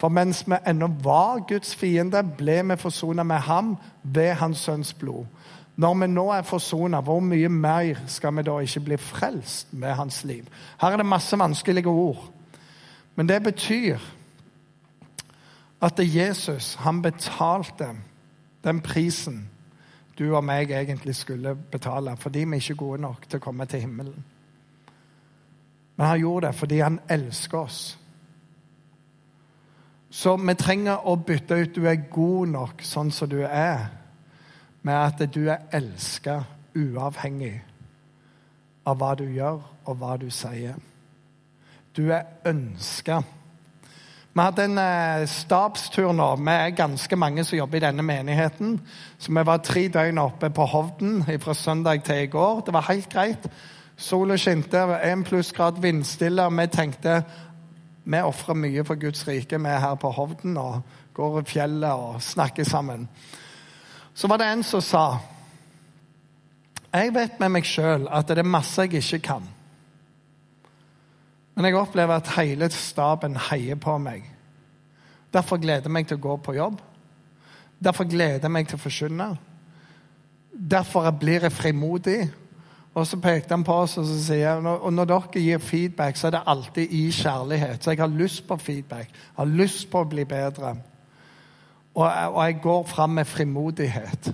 For 0.00 0.08
mens 0.08 0.44
vi 0.46 0.56
ennå 0.66 0.86
var 1.02 1.42
Guds 1.48 1.74
fiende, 1.76 2.22
ble 2.38 2.62
vi 2.70 2.76
forsona 2.80 3.22
med 3.22 3.42
ham 3.44 3.74
ved 4.02 4.34
hans 4.40 4.62
sønns 4.64 4.94
blod. 4.94 5.26
Når 5.76 5.94
vi 5.94 6.06
nå 6.06 6.26
er 6.32 6.46
forsona, 6.46 7.00
hvor 7.00 7.20
mye 7.20 7.48
mer 7.48 7.98
skal 8.06 8.36
vi 8.36 8.42
da 8.46 8.58
ikke 8.60 8.80
bli 8.80 8.96
frelst 8.96 9.72
med 9.72 9.92
hans 9.96 10.24
liv? 10.24 10.46
Her 10.80 10.92
er 10.92 11.02
det 11.02 11.06
masse 11.06 11.38
vanskelige 11.38 11.88
ord. 11.88 12.30
Men 13.16 13.28
det 13.28 13.42
betyr 13.42 13.98
at 15.80 15.98
Jesus 15.98 16.74
han 16.74 17.02
betalte 17.02 17.94
den 18.64 18.80
prisen 18.80 19.50
du 20.18 20.34
og 20.36 20.44
meg 20.44 20.70
egentlig 20.70 21.14
skulle 21.16 21.54
betale, 21.56 22.16
fordi 22.16 22.44
vi 22.44 22.56
ikke 22.56 22.74
er 22.74 22.76
gode 22.76 23.00
nok 23.00 23.24
til 23.28 23.40
å 23.40 23.44
komme 23.44 23.66
til 23.66 23.80
himmelen. 23.80 24.24
Men 25.96 26.06
han 26.06 26.20
gjorde 26.20 26.46
det 26.46 26.54
fordi 26.54 26.80
han 26.80 27.00
elsker 27.08 27.58
oss. 27.58 27.80
Så 30.10 30.36
vi 30.36 30.54
trenger 30.54 31.06
å 31.06 31.16
bytte 31.16 31.54
ut 31.54 31.74
'du 31.76 31.86
er 31.86 32.10
god 32.10 32.46
nok 32.46 32.82
sånn 32.82 33.10
som 33.10 33.28
du 33.28 33.42
er', 33.42 33.88
med 34.82 34.94
at 34.94 35.34
du 35.34 35.48
er 35.48 35.58
elska 35.72 36.44
uavhengig 36.74 37.62
av 38.86 38.96
hva 38.96 39.14
du 39.14 39.24
gjør 39.24 39.60
og 39.84 39.96
hva 39.96 40.16
du 40.16 40.30
sier. 40.30 40.74
Du 41.96 42.12
er 42.12 42.22
ønska. 42.44 43.22
Vi 44.32 44.40
hadde 44.40 44.64
en 44.64 44.78
eh, 44.78 45.26
stabstur 45.26 46.12
nå. 46.14 46.28
Vi 46.38 46.52
er 46.54 46.76
ganske 46.78 47.16
mange 47.18 47.42
som 47.44 47.58
jobber 47.58 47.80
i 47.80 47.82
denne 47.82 48.04
menigheten. 48.06 48.76
Så 49.18 49.32
vi 49.34 49.42
var 49.46 49.58
tre 49.66 49.88
døgn 49.90 50.22
oppe 50.22 50.52
på 50.54 50.66
Hovden 50.70 51.24
fra 51.42 51.54
søndag 51.54 52.04
til 52.06 52.22
i 52.24 52.30
går. 52.30 52.62
Det 52.66 52.74
var 52.74 52.86
helt 52.88 53.10
greit. 53.10 53.50
Sola 53.96 54.36
skinte, 54.38 54.78
én 55.02 55.24
plussgrad 55.26 55.82
vindstille. 55.82 56.46
Vi 56.60 56.66
tenkte 56.66 57.24
vi 58.04 58.22
ofrer 58.22 58.54
mye 58.54 58.84
for 58.86 58.94
Guds 58.94 59.26
rike. 59.28 59.58
Vi 59.58 59.68
er 59.68 59.82
her 59.82 59.94
på 59.94 60.10
Hovden 60.10 60.56
og 60.56 60.80
går 61.14 61.40
i 61.40 61.44
fjellet 61.50 61.90
og 61.90 62.22
snakker 62.22 62.64
sammen. 62.64 63.08
Så 64.14 64.28
var 64.28 64.38
det 64.38 64.46
en 64.46 64.62
som 64.62 64.80
sa 64.80 65.18
Jeg 66.92 67.14
vet 67.14 67.40
med 67.40 67.50
meg 67.50 67.66
sjøl 67.66 68.08
at 68.10 68.28
det 68.28 68.38
er 68.38 68.46
masse 68.46 68.82
jeg 68.82 69.02
ikke 69.02 69.18
kan. 69.18 69.42
Men 71.60 71.68
jeg 71.68 71.76
opplever 71.76 72.14
at 72.16 72.28
hele 72.38 72.70
staben 72.72 73.34
heier 73.50 73.76
på 73.76 73.98
meg. 74.00 74.22
Derfor 75.28 75.58
gleder 75.60 75.84
jeg 75.84 75.92
meg 75.92 76.06
til 76.08 76.16
å 76.16 76.22
gå 76.24 76.36
på 76.40 76.54
jobb. 76.56 76.78
Derfor 77.84 78.06
gleder 78.08 78.46
jeg 78.46 78.52
meg 78.54 78.68
til 78.68 78.78
å 78.78 78.80
forkynne. 78.80 79.26
Derfor 80.72 81.10
blir 81.20 81.44
jeg 81.44 81.52
frimodig. 81.52 82.22
Og 82.96 83.04
så 83.06 83.18
pekte 83.20 83.52
han 83.52 83.64
på 83.64 83.76
oss 83.82 83.98
og 84.00 84.06
så 84.08 84.16
sier 84.24 84.64
og 84.70 84.88
når 84.92 85.10
dere 85.10 85.42
gir 85.44 85.60
feedback, 85.60 86.16
så 86.16 86.30
er 86.30 86.38
det 86.38 86.40
alltid 86.48 86.94
i 86.96 87.02
kjærlighet. 87.12 87.84
Så 87.84 87.92
jeg 87.92 88.00
har 88.00 88.14
lyst 88.22 88.46
på 88.48 88.56
feedback. 88.56 89.10
Jeg 89.12 89.36
har 89.36 89.52
lyst 89.60 89.90
på 89.90 90.00
å 90.00 90.08
bli 90.08 90.24
bedre. 90.24 90.70
Og, 91.92 92.06
og 92.06 92.40
jeg 92.46 92.56
går 92.62 92.88
fram 92.88 93.18
med 93.20 93.28
frimodighet. 93.28 94.30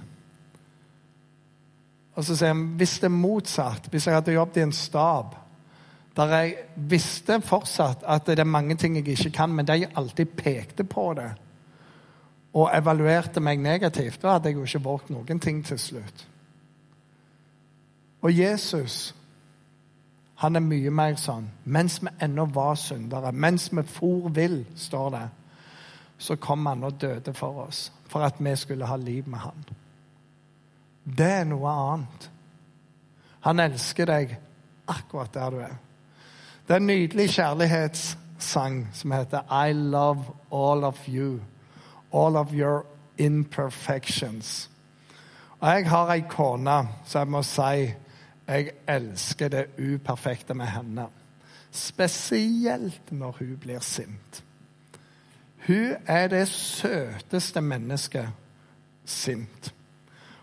Og 2.14 2.22
så 2.22 2.38
sier 2.38 2.54
han 2.54 2.62
hvis 2.78 2.94
det 3.02 3.10
er 3.10 3.18
motsatt, 3.18 3.90
hvis 3.90 4.06
jeg 4.06 4.14
hadde 4.14 4.38
jobbet 4.38 4.62
i 4.62 4.64
en 4.68 4.76
stab 4.78 5.34
der 6.16 6.32
jeg 6.32 6.54
visste 6.76 7.40
fortsatt 7.44 8.04
at 8.08 8.26
det 8.26 8.38
er 8.38 8.48
mange 8.48 8.76
ting 8.76 8.96
jeg 8.96 9.08
ikke 9.08 9.30
kan, 9.30 9.52
men 9.52 9.66
de 9.66 9.86
alltid 9.96 10.32
pekte 10.36 10.84
på 10.84 11.12
det 11.14 11.32
og 12.56 12.70
evaluerte 12.72 13.40
meg 13.40 13.60
negativt, 13.60 14.22
da 14.22 14.36
hadde 14.36 14.48
jeg 14.48 14.56
jo 14.56 14.64
ikke 14.64 14.84
våget 14.84 15.10
noen 15.12 15.40
ting 15.40 15.58
til 15.64 15.78
slutt. 15.78 16.28
Og 18.24 18.32
Jesus 18.32 19.14
han 20.36 20.56
er 20.56 20.64
mye 20.64 20.92
mer 20.92 21.16
sånn. 21.16 21.46
Mens 21.72 21.98
vi 22.04 22.12
ennå 22.20 22.44
var 22.52 22.74
syndere, 22.76 23.32
mens 23.32 23.70
vi 23.72 23.84
for 23.88 24.28
vill, 24.36 24.64
står 24.76 25.10
det, 25.14 25.24
så 26.18 26.36
kom 26.36 26.66
han 26.68 26.84
og 26.84 26.98
døde 27.00 27.32
for 27.36 27.62
oss, 27.64 27.86
for 28.08 28.24
at 28.24 28.40
vi 28.40 28.52
skulle 28.56 28.88
ha 28.88 28.96
liv 29.00 29.28
med 29.28 29.40
han. 29.40 29.64
Det 31.06 31.30
er 31.40 31.48
noe 31.48 31.72
annet. 31.72 32.28
Han 33.46 33.62
elsker 33.64 34.08
deg 34.10 34.36
akkurat 34.92 35.32
der 35.34 35.50
du 35.54 35.60
er. 35.64 35.76
Det 36.68 36.74
er 36.74 36.76
en 36.76 36.86
nydelig 36.86 37.28
kjærlighetssang 37.30 38.88
som 38.92 39.12
heter 39.12 39.66
I 39.68 39.72
love 39.72 40.24
all 40.52 40.84
of 40.84 40.98
you. 41.08 41.40
All 42.14 42.36
of 42.36 42.52
your 42.52 42.86
imperfections. 43.18 44.70
Og 45.60 45.68
jeg 45.68 45.88
har 45.90 46.12
ei 46.12 46.24
kone 46.28 46.88
så 47.04 47.18
jeg 47.18 47.28
må 47.28 47.42
si 47.42 47.94
jeg 48.46 48.70
elsker 48.88 49.48
det 49.48 49.64
uperfekte 49.78 50.54
med 50.54 50.66
henne. 50.66 51.06
Spesielt 51.70 53.12
når 53.12 53.36
hun 53.38 53.56
blir 53.60 53.80
sint. 53.80 54.42
Hun 55.66 55.94
er 56.06 56.28
det 56.28 56.48
søteste 56.48 57.60
mennesket 57.60 58.28
sint. 59.04 59.74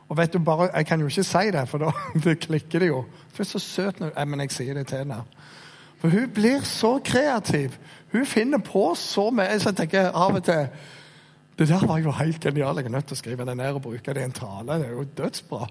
Og 0.09 0.17
vet 0.17 0.33
du 0.33 0.39
bare, 0.39 0.69
Jeg 0.75 0.85
kan 0.85 0.99
jo 0.99 1.07
ikke 1.07 1.23
si 1.23 1.51
det, 1.51 1.69
for 1.69 1.77
da 1.77 1.91
det 2.23 2.39
klikker 2.39 2.79
det 2.79 2.87
jo. 2.87 3.01
Hun 3.01 3.39
er 3.39 3.43
så 3.43 3.59
søt 3.59 3.99
når, 3.99 4.25
Men 4.25 4.39
jeg 4.39 4.51
sier 4.51 4.73
det 4.73 4.87
til 4.87 4.97
henne. 4.97 5.23
For 6.03 6.11
hun 6.11 6.31
blir 6.35 6.65
så 6.67 6.97
kreativ. 6.99 7.77
Hun 8.11 8.25
finner 8.27 8.59
på 8.59 8.89
så 8.99 9.29
mye. 9.31 9.55
Så 9.55 9.71
jeg 9.71 9.77
tenker 9.77 10.09
av 10.11 10.35
og 10.35 10.43
til 10.43 10.67
Det 11.53 11.67
der 11.69 11.85
var 11.87 11.99
jo 12.01 12.11
helt 12.11 12.41
genialt. 12.41 12.79
Jeg 12.81 12.85
er 12.85 12.91
nødt 12.91 13.05
til 13.07 13.15
å 13.15 13.21
skrive 13.21 13.45
det 13.45 13.53
ned 13.55 13.77
og 13.77 13.85
bruke 13.85 14.13
det 14.13 14.21
i 14.21 14.25
en 14.25 14.33
tale. 14.35 14.79
Det 14.81 14.87
er 14.87 14.97
jo 14.97 15.03
dødsbra. 15.17 15.67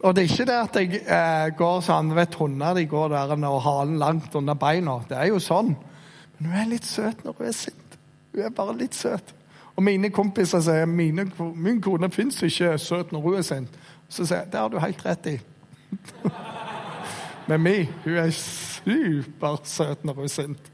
Og 0.00 0.14
det 0.16 0.22
er 0.22 0.30
ikke 0.32 0.46
det 0.48 0.56
at 0.56 0.78
jeg 0.80 1.00
eh, 1.02 1.48
går 1.58 1.82
sånn 1.84 2.14
vet 2.16 2.38
Hunder 2.40 2.78
de 2.78 2.86
går 2.88 3.10
der 3.12 3.34
og 3.50 3.60
halen 3.66 3.98
langt 4.00 4.34
under 4.38 4.54
beina. 4.54 5.00
Det 5.08 5.18
er 5.18 5.28
jo 5.28 5.42
sånn. 5.42 5.74
Men 6.38 6.48
hun 6.48 6.56
er 6.62 6.70
litt 6.70 6.88
søt 6.88 7.20
når 7.26 7.36
hun 7.36 7.50
er 7.50 7.58
sint. 7.58 7.98
Hun 8.32 8.46
er 8.46 8.56
bare 8.56 8.78
litt 8.78 8.96
søt. 8.96 9.34
Og 9.76 9.84
mine 9.84 10.08
kompiser 10.14 10.64
sier 10.64 10.88
mine, 10.88 11.26
min 11.52 11.82
kone 11.84 12.08
fins 12.14 12.40
ikke 12.46 12.78
søt 12.78 13.12
når 13.12 13.26
hun 13.26 13.38
er 13.42 13.46
sint. 13.50 13.78
Så 14.08 14.24
sier 14.24 14.46
jeg 14.46 14.54
det 14.54 14.62
har 14.62 14.72
du 14.72 14.80
helt 14.80 15.04
rett 15.04 15.32
i. 15.34 15.38
Men 17.48 17.62
mi, 17.62 17.88
hun 18.04 18.16
er 18.16 18.30
supersøt 18.30 20.04
når 20.04 20.14
hun 20.14 20.24
er 20.24 20.34
sint. 20.34 20.70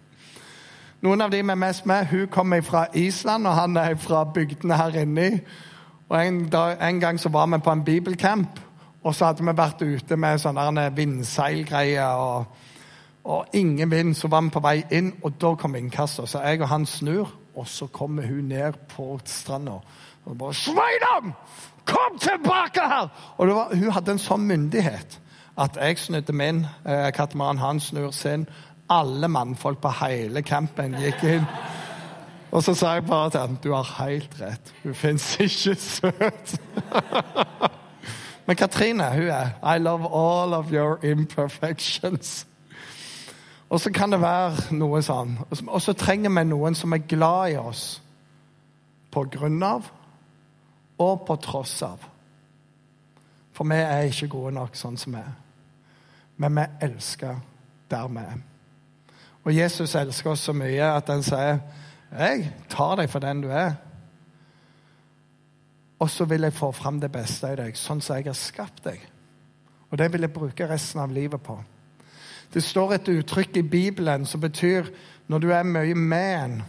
Noen 1.05 1.21
av 1.21 1.31
de 1.31 1.43
vi 1.43 1.53
er 1.53 1.59
mest 1.61 1.87
med, 1.87 2.07
hun 2.11 2.29
kommer 2.33 2.63
fra 2.65 2.87
Island, 2.95 3.47
og 3.47 3.55
han 3.55 3.77
er 3.77 3.95
fra 4.01 4.25
bygdene 4.25 4.77
her 4.77 4.97
inni. 5.03 5.29
Og 6.09 6.17
en, 6.27 6.49
dag, 6.49 6.79
en 6.89 7.01
gang 7.01 7.21
så 7.21 7.29
var 7.29 7.47
vi 7.47 7.59
på 7.59 7.71
en 7.71 7.85
bibelcamp. 7.85 8.61
Og 9.03 9.15
så 9.15 9.29
hadde 9.29 9.45
vi 9.45 9.55
vært 9.55 9.83
ute 9.83 10.17
med 10.19 10.41
sånne 10.43 10.89
vindseilgreier 10.97 12.19
og, 12.19 12.47
og, 13.25 13.45
ingen 13.55 13.91
vind. 13.91 14.15
Så 14.15 14.29
var 14.29 14.43
vi 14.43 14.51
på 14.55 14.63
vei 14.65 14.81
inn, 14.91 15.13
og 15.23 15.37
da 15.41 15.53
kom 15.55 15.77
innkastet. 15.79 16.31
Så 16.31 16.43
jeg 16.43 16.63
og 16.63 16.73
han 16.73 16.87
snur, 16.87 17.31
og 17.55 17.69
så 17.71 17.87
kommer 17.87 18.27
hun 18.27 18.49
ned 18.51 18.81
på 18.97 19.21
stranda. 19.25 19.79
Og 20.25 20.39
bare 20.39 20.55
'Sveinung! 20.55 21.35
Kom 21.85 22.19
tilbake 22.19 22.81
her!' 22.83 23.35
Og 23.39 23.49
var, 23.49 23.69
Hun 23.75 23.91
hadde 23.91 24.13
en 24.13 24.19
sånn 24.19 24.47
myndighet 24.47 25.21
at 25.59 25.77
jeg 25.81 25.99
snudde 25.99 26.33
min, 26.33 26.67
eh, 26.87 27.13
katamaran 27.13 27.59
han 27.59 27.81
snur 27.81 28.11
sin. 28.11 28.49
Alle 28.91 29.29
mannfolk 29.29 29.81
på 29.81 29.91
hele 30.07 30.43
campen 30.43 30.95
gikk 30.95 31.25
inn. 31.25 31.47
Og 32.51 32.63
så 32.63 32.75
sa 32.75 32.93
jeg 32.93 33.07
bare 33.07 33.31
til 33.31 33.41
ham 33.41 33.57
'Du 33.57 33.73
har 33.73 34.05
helt 34.05 34.41
rett. 34.41 34.75
Hun 34.83 34.95
fins 34.95 35.37
ikke 35.41 35.75
søt'. 35.75 36.61
Men 38.47 38.57
Katrine 38.57 39.13
hun 39.13 39.29
er 39.29 39.77
I 39.77 39.79
love 39.79 40.05
all 40.05 40.55
of 40.55 40.73
your 40.73 41.05
imperfections. 41.05 42.47
Og 43.71 43.81
så 43.81 43.91
kan 43.91 44.13
det 44.13 44.21
være 44.21 44.53
noe 44.71 45.03
sånn. 45.03 45.39
Og 45.67 45.83
så 45.83 45.93
trenger 45.93 46.31
vi 46.31 46.45
noen 46.45 46.75
som 46.75 46.93
er 46.93 46.99
glad 46.99 47.51
i 47.51 47.57
oss 47.57 48.03
på 49.11 49.25
grunn 49.31 49.63
av 49.63 49.91
og 50.99 51.25
på 51.27 51.37
tross 51.37 51.83
av. 51.83 51.99
For 53.53 53.65
vi 53.65 53.75
er 53.75 54.03
ikke 54.03 54.29
gode 54.29 54.53
nok 54.53 54.77
sånn 54.77 54.97
som 54.97 55.13
vi 55.13 55.19
er. 55.19 55.46
Men 56.37 56.57
vi 56.57 56.67
elsker 56.87 57.41
der 57.91 58.09
vi 58.09 58.19
er. 58.19 58.39
Og 59.47 59.57
Jesus 59.57 59.95
elsker 59.95 60.31
oss 60.31 60.41
så 60.49 60.53
mye 60.53 60.83
at 60.97 61.09
han 61.09 61.23
sier, 61.23 61.59
'Jeg 62.13 62.53
tar 62.69 62.97
deg 62.97 63.11
for 63.11 63.19
den 63.19 63.43
du 63.43 63.49
er.' 63.49 63.75
Og 65.99 66.11
så 66.11 66.25
vil 66.25 66.43
jeg 66.43 66.53
få 66.53 66.73
fram 66.73 67.01
det 67.01 67.13
beste 67.13 67.53
i 67.53 67.57
deg, 67.57 67.77
sånn 67.77 68.01
som 68.01 68.17
jeg 68.17 68.27
har 68.27 68.33
skapt 68.33 68.85
deg. 68.85 69.01
Og 69.91 69.99
det 69.99 70.13
vil 70.13 70.21
jeg 70.21 70.33
bruke 70.33 70.69
resten 70.69 71.01
av 71.01 71.11
livet 71.11 71.43
på. 71.43 71.57
Det 72.55 72.63
står 72.63 72.93
et 72.93 73.09
uttrykk 73.09 73.57
i 73.57 73.63
Bibelen 73.63 74.27
som 74.27 74.41
betyr 74.41 74.91
når 75.29 75.39
du 75.39 75.51
er 75.51 75.63
mye 75.63 75.95
med 75.95 76.45
en, 76.45 76.63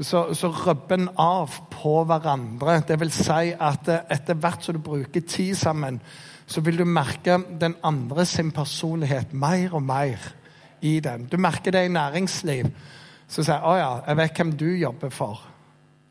så, 0.00 0.34
så 0.34 0.48
rubber 0.48 0.96
en 0.96 1.08
av 1.18 1.54
på 1.70 2.04
hverandre. 2.04 2.82
Det 2.88 3.00
vil 3.00 3.12
si 3.12 3.52
at 3.52 3.88
etter 4.10 4.34
hvert 4.34 4.64
som 4.64 4.74
du 4.74 4.80
bruker 4.80 5.20
tid 5.20 5.54
sammen, 5.54 6.00
så 6.50 6.60
vil 6.66 6.80
du 6.80 6.84
merke 6.84 7.38
den 7.60 7.76
andre 7.86 8.24
sin 8.26 8.50
personlighet 8.50 9.32
mer 9.32 9.74
og 9.74 9.82
mer 9.82 10.24
i 10.82 11.00
den. 11.00 11.28
Du 11.30 11.36
merker 11.36 11.70
det 11.70 11.84
i 11.86 11.92
næringsliv. 11.92 12.66
Så 13.30 13.44
sier 13.46 13.62
å 13.62 13.76
ja, 13.78 13.90
jeg 14.08 14.18
vet 14.18 14.40
hvem 14.40 14.50
du 14.58 14.66
jobber 14.74 15.14
for. 15.14 15.44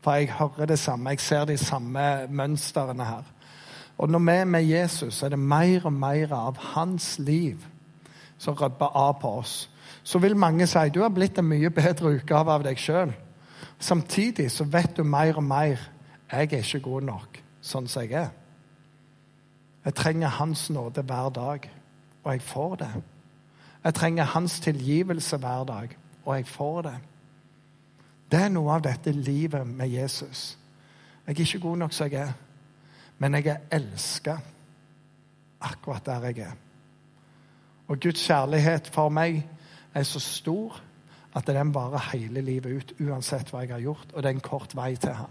For 0.00 0.16
jeg 0.16 0.32
hører 0.38 0.70
det 0.70 0.78
samme, 0.80 1.12
jeg 1.12 1.20
ser 1.20 1.44
de 1.44 1.58
samme 1.60 2.06
mønstrene 2.32 3.04
her. 3.04 3.28
Og 4.00 4.08
når 4.08 4.24
vi 4.24 4.38
er 4.38 4.48
med 4.48 4.64
Jesus, 4.64 5.14
så 5.14 5.26
er 5.26 5.34
det 5.34 5.42
mer 5.44 5.84
og 5.84 5.92
mer 5.92 6.32
av 6.32 6.56
hans 6.72 7.18
liv 7.18 7.60
som 8.40 8.56
rubber 8.56 8.96
av 8.96 9.18
på 9.20 9.36
oss. 9.42 9.68
Så 10.02 10.18
vil 10.18 10.36
mange 10.36 10.66
si 10.66 10.88
du 10.88 11.02
har 11.02 11.12
blitt 11.12 11.38
en 11.38 11.50
mye 11.50 11.68
bedre 11.70 12.16
utgave 12.16 12.56
av 12.56 12.64
deg 12.64 12.80
sjøl. 12.80 13.12
Samtidig 13.78 14.48
så 14.50 14.64
vet 14.64 14.96
du 14.96 15.04
mer 15.04 15.36
og 15.36 15.44
mer 15.44 15.76
jeg 16.30 16.52
er 16.52 16.62
ikke 16.64 16.86
god 16.88 17.10
nok 17.12 17.42
sånn 17.60 17.88
som 17.90 18.06
jeg 18.06 18.16
er. 18.22 18.39
Jeg 19.84 19.94
trenger 19.94 20.28
Hans 20.28 20.70
nåde 20.70 21.02
hver 21.02 21.28
dag, 21.28 21.70
og 22.24 22.32
jeg 22.32 22.42
får 22.42 22.74
det. 22.74 22.90
Jeg 23.84 23.94
trenger 23.94 24.24
Hans 24.24 24.60
tilgivelse 24.60 25.36
hver 25.36 25.64
dag, 25.64 25.96
og 26.24 26.36
jeg 26.36 26.46
får 26.46 26.82
det. 26.82 26.98
Det 28.30 28.40
er 28.40 28.48
noe 28.48 28.74
av 28.76 28.82
dette 28.84 29.12
livet 29.12 29.66
med 29.66 29.88
Jesus. 29.88 30.58
Jeg 31.26 31.34
er 31.34 31.40
ikke 31.40 31.60
god 31.60 31.76
nok 31.76 31.92
som 31.92 32.10
jeg 32.10 32.20
er, 32.20 32.32
men 33.18 33.34
jeg 33.34 33.46
er 33.46 33.64
elska 33.72 34.36
akkurat 35.60 36.06
der 36.06 36.26
jeg 36.28 36.38
er. 36.38 36.52
Og 37.88 38.00
Guds 38.00 38.22
kjærlighet 38.26 38.86
for 38.94 39.08
meg 39.08 39.42
er 39.94 40.02
så 40.02 40.20
stor 40.20 40.80
at 41.34 41.46
den 41.46 41.74
varer 41.74 42.10
hele 42.12 42.40
livet 42.40 42.76
ut, 42.76 42.92
uansett 43.00 43.50
hva 43.50 43.64
jeg 43.64 43.72
har 43.74 43.82
gjort. 43.82 44.12
Og 44.14 44.22
det 44.22 44.30
er 44.30 44.34
en 44.34 44.44
kort 44.44 44.76
vei 44.76 44.94
til 44.96 45.14
han. 45.14 45.30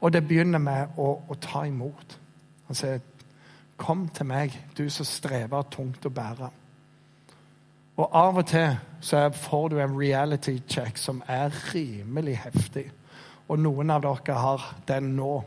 Og 0.00 0.12
det 0.12 0.24
begynner 0.28 0.60
med 0.60 0.98
å, 1.00 1.08
å 1.28 1.36
ta 1.40 1.64
imot. 1.68 2.18
Han 2.66 2.76
sier, 2.76 3.00
'Kom 3.76 4.08
til 4.08 4.26
meg, 4.26 4.64
du 4.78 4.90
som 4.90 5.04
strever 5.04 5.62
tungt 5.62 6.06
å 6.06 6.08
bære'. 6.08 6.50
Og 7.96 8.10
av 8.12 8.36
og 8.36 8.46
til 8.46 8.76
så 9.00 9.28
får 9.30 9.68
du 9.68 9.80
en 9.80 10.00
reality 10.00 10.58
check 10.68 10.96
som 10.96 11.22
er 11.28 11.50
rimelig 11.74 12.36
heftig. 12.36 12.90
Og 13.48 13.58
noen 13.58 13.90
av 13.90 14.02
dere 14.02 14.38
har 14.38 14.76
den 14.88 15.14
nå. 15.16 15.44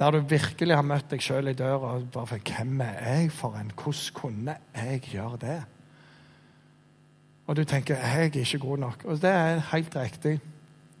Der 0.00 0.10
du 0.10 0.20
virkelig 0.20 0.76
har 0.76 0.82
møtt 0.82 1.10
deg 1.10 1.20
sjøl 1.24 1.48
i 1.48 1.56
døra 1.56 1.96
og 1.96 2.10
bare 2.12 2.26
for, 2.26 2.38
Hvem 2.38 2.80
er 2.80 3.16
jeg 3.16 3.32
for 3.32 3.56
en? 3.56 3.72
Hvordan 3.74 4.14
kunne 4.14 4.56
jeg 4.74 5.00
gjøre 5.00 5.36
det? 5.36 5.62
Og 7.46 7.56
du 7.56 7.64
tenker 7.64 7.96
jeg 7.96 8.26
er 8.26 8.40
ikke 8.40 8.58
god 8.58 8.78
nok. 8.78 9.04
Og 9.04 9.22
det 9.22 9.30
er 9.30 9.64
helt 9.72 9.96
riktig. 9.96 10.40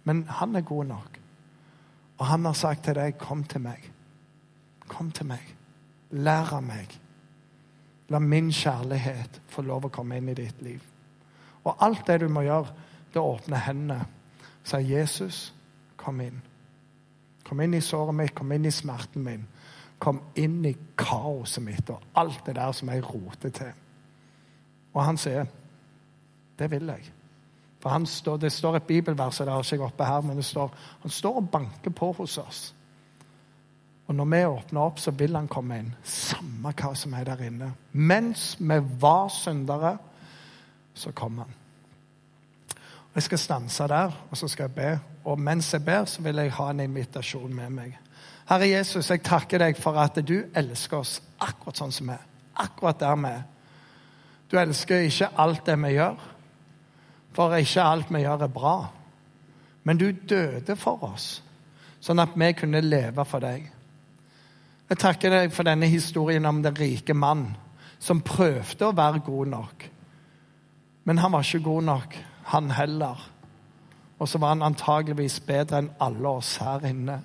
Men 0.04 0.26
han 0.28 0.56
er 0.56 0.60
god 0.60 0.84
nok. 0.84 1.20
Og 2.18 2.26
han 2.26 2.44
har 2.44 2.52
sagt 2.52 2.84
til 2.84 2.94
deg, 2.94 3.18
kom 3.18 3.44
til 3.44 3.60
meg. 3.60 3.90
Kom 4.88 5.10
til 5.10 5.26
meg. 5.26 5.55
Lær 6.10 6.52
av 6.54 6.62
meg. 6.62 6.92
La 8.08 8.18
min 8.22 8.52
kjærlighet 8.54 9.40
få 9.50 9.64
lov 9.66 9.88
å 9.88 9.92
komme 9.94 10.18
inn 10.20 10.28
i 10.30 10.36
ditt 10.38 10.62
liv. 10.62 10.82
Og 11.66 11.82
alt 11.82 12.06
det 12.06 12.20
du 12.22 12.28
må 12.30 12.44
gjøre, 12.46 12.70
det 13.10 13.18
er 13.18 13.24
å 13.24 13.34
åpne 13.34 13.58
hendene. 13.58 14.06
Si, 14.64 14.76
'Jesus, 14.76 15.54
kom 15.96 16.20
inn'. 16.20 16.42
Kom 17.44 17.60
inn 17.60 17.74
i 17.74 17.80
såret 17.80 18.14
mitt, 18.14 18.34
kom 18.34 18.52
inn 18.52 18.66
i 18.66 18.70
smerten 18.70 19.24
min. 19.24 19.46
Kom 19.98 20.20
inn 20.34 20.64
i 20.64 20.76
kaoset 20.98 21.62
mitt 21.62 21.90
og 21.90 22.02
alt 22.14 22.46
det 22.46 22.54
der 22.56 22.72
som 22.72 22.88
jeg 22.88 23.04
roter 23.14 23.50
til. 23.50 23.72
Og 24.94 25.04
han 25.04 25.16
sier, 25.16 25.46
'Det 26.58 26.70
vil 26.70 26.86
jeg'. 26.88 27.12
For 27.80 28.04
står, 28.04 28.36
Det 28.36 28.52
står 28.52 28.76
et 28.76 28.82
bibelvers, 28.82 29.38
det 29.38 29.48
har 29.48 29.72
ikke 29.72 29.84
oppe 29.84 30.04
her, 30.04 30.20
men 30.20 30.36
det 30.36 30.44
står, 30.44 30.74
han 31.00 31.10
står 31.10 31.36
og 31.36 31.50
banker 31.50 31.90
på 31.90 32.12
hos 32.12 32.38
oss. 32.38 32.74
Og 34.06 34.14
når 34.14 34.24
vi 34.30 34.44
åpner 34.46 34.80
opp, 34.80 35.00
så 35.02 35.10
vil 35.10 35.34
han 35.34 35.48
komme 35.50 35.80
inn. 35.80 35.92
Samme 36.06 36.72
hva 36.78 36.92
som 36.94 37.14
er 37.18 37.26
der 37.26 37.42
inne. 37.48 37.72
Mens 37.92 38.54
vi 38.60 38.78
var 39.00 39.28
syndere, 39.34 39.96
så 40.94 41.10
kom 41.12 41.38
han. 41.42 41.54
Jeg 43.16 43.22
skal 43.22 43.38
stanse 43.38 43.88
der, 43.88 44.12
og 44.30 44.36
så 44.36 44.48
skal 44.48 44.68
jeg 44.68 44.74
be. 44.74 44.90
Og 45.24 45.40
mens 45.40 45.72
jeg 45.72 45.84
ber, 45.84 46.04
så 46.04 46.22
vil 46.22 46.36
jeg 46.36 46.52
ha 46.52 46.70
en 46.70 46.80
invitasjon 46.84 47.54
med 47.54 47.70
meg. 47.72 47.98
Herre 48.46 48.68
Jesus, 48.68 49.10
jeg 49.10 49.24
takker 49.26 49.58
deg 49.58 49.78
for 49.80 49.98
at 49.98 50.20
du 50.22 50.36
elsker 50.54 51.00
oss 51.00 51.18
akkurat 51.42 51.80
sånn 51.80 51.94
som 51.94 52.12
vi 52.12 52.14
er. 52.14 52.26
Akkurat 52.62 53.00
der 53.00 53.16
vi 53.18 53.30
er. 53.32 53.46
Du 54.46 54.58
elsker 54.60 55.08
ikke 55.08 55.32
alt 55.42 55.64
det 55.66 55.74
vi 55.82 55.96
gjør, 55.96 56.20
for 57.34 57.56
ikke 57.56 57.82
alt 57.82 58.12
vi 58.14 58.20
gjør, 58.22 58.44
er 58.46 58.52
bra. 58.52 58.76
Men 59.82 59.98
du 59.98 60.06
døde 60.12 60.76
for 60.78 61.02
oss, 61.08 61.40
sånn 62.00 62.22
at 62.22 62.36
vi 62.38 62.52
kunne 62.54 62.84
leve 62.84 63.24
for 63.26 63.42
deg. 63.42 63.66
Jeg 64.86 64.98
takker 65.02 65.32
deg 65.34 65.54
for 65.54 65.66
denne 65.66 65.88
historien 65.90 66.46
om 66.46 66.62
den 66.62 66.76
rike 66.78 67.14
mann 67.14 67.48
som 67.98 68.22
prøvde 68.22 68.86
å 68.86 68.94
være 68.94 69.24
god 69.26 69.48
nok. 69.50 69.86
Men 71.06 71.18
han 71.18 71.32
var 71.32 71.46
ikke 71.46 71.64
god 71.64 71.82
nok, 71.88 72.14
han 72.52 72.70
heller. 72.70 73.24
Og 74.18 74.28
så 74.28 74.38
var 74.38 74.54
han 74.54 74.62
antageligvis 74.62 75.40
bedre 75.46 75.82
enn 75.82 75.90
alle 76.00 76.36
oss 76.38 76.56
her 76.62 76.86
inne. 76.86 77.18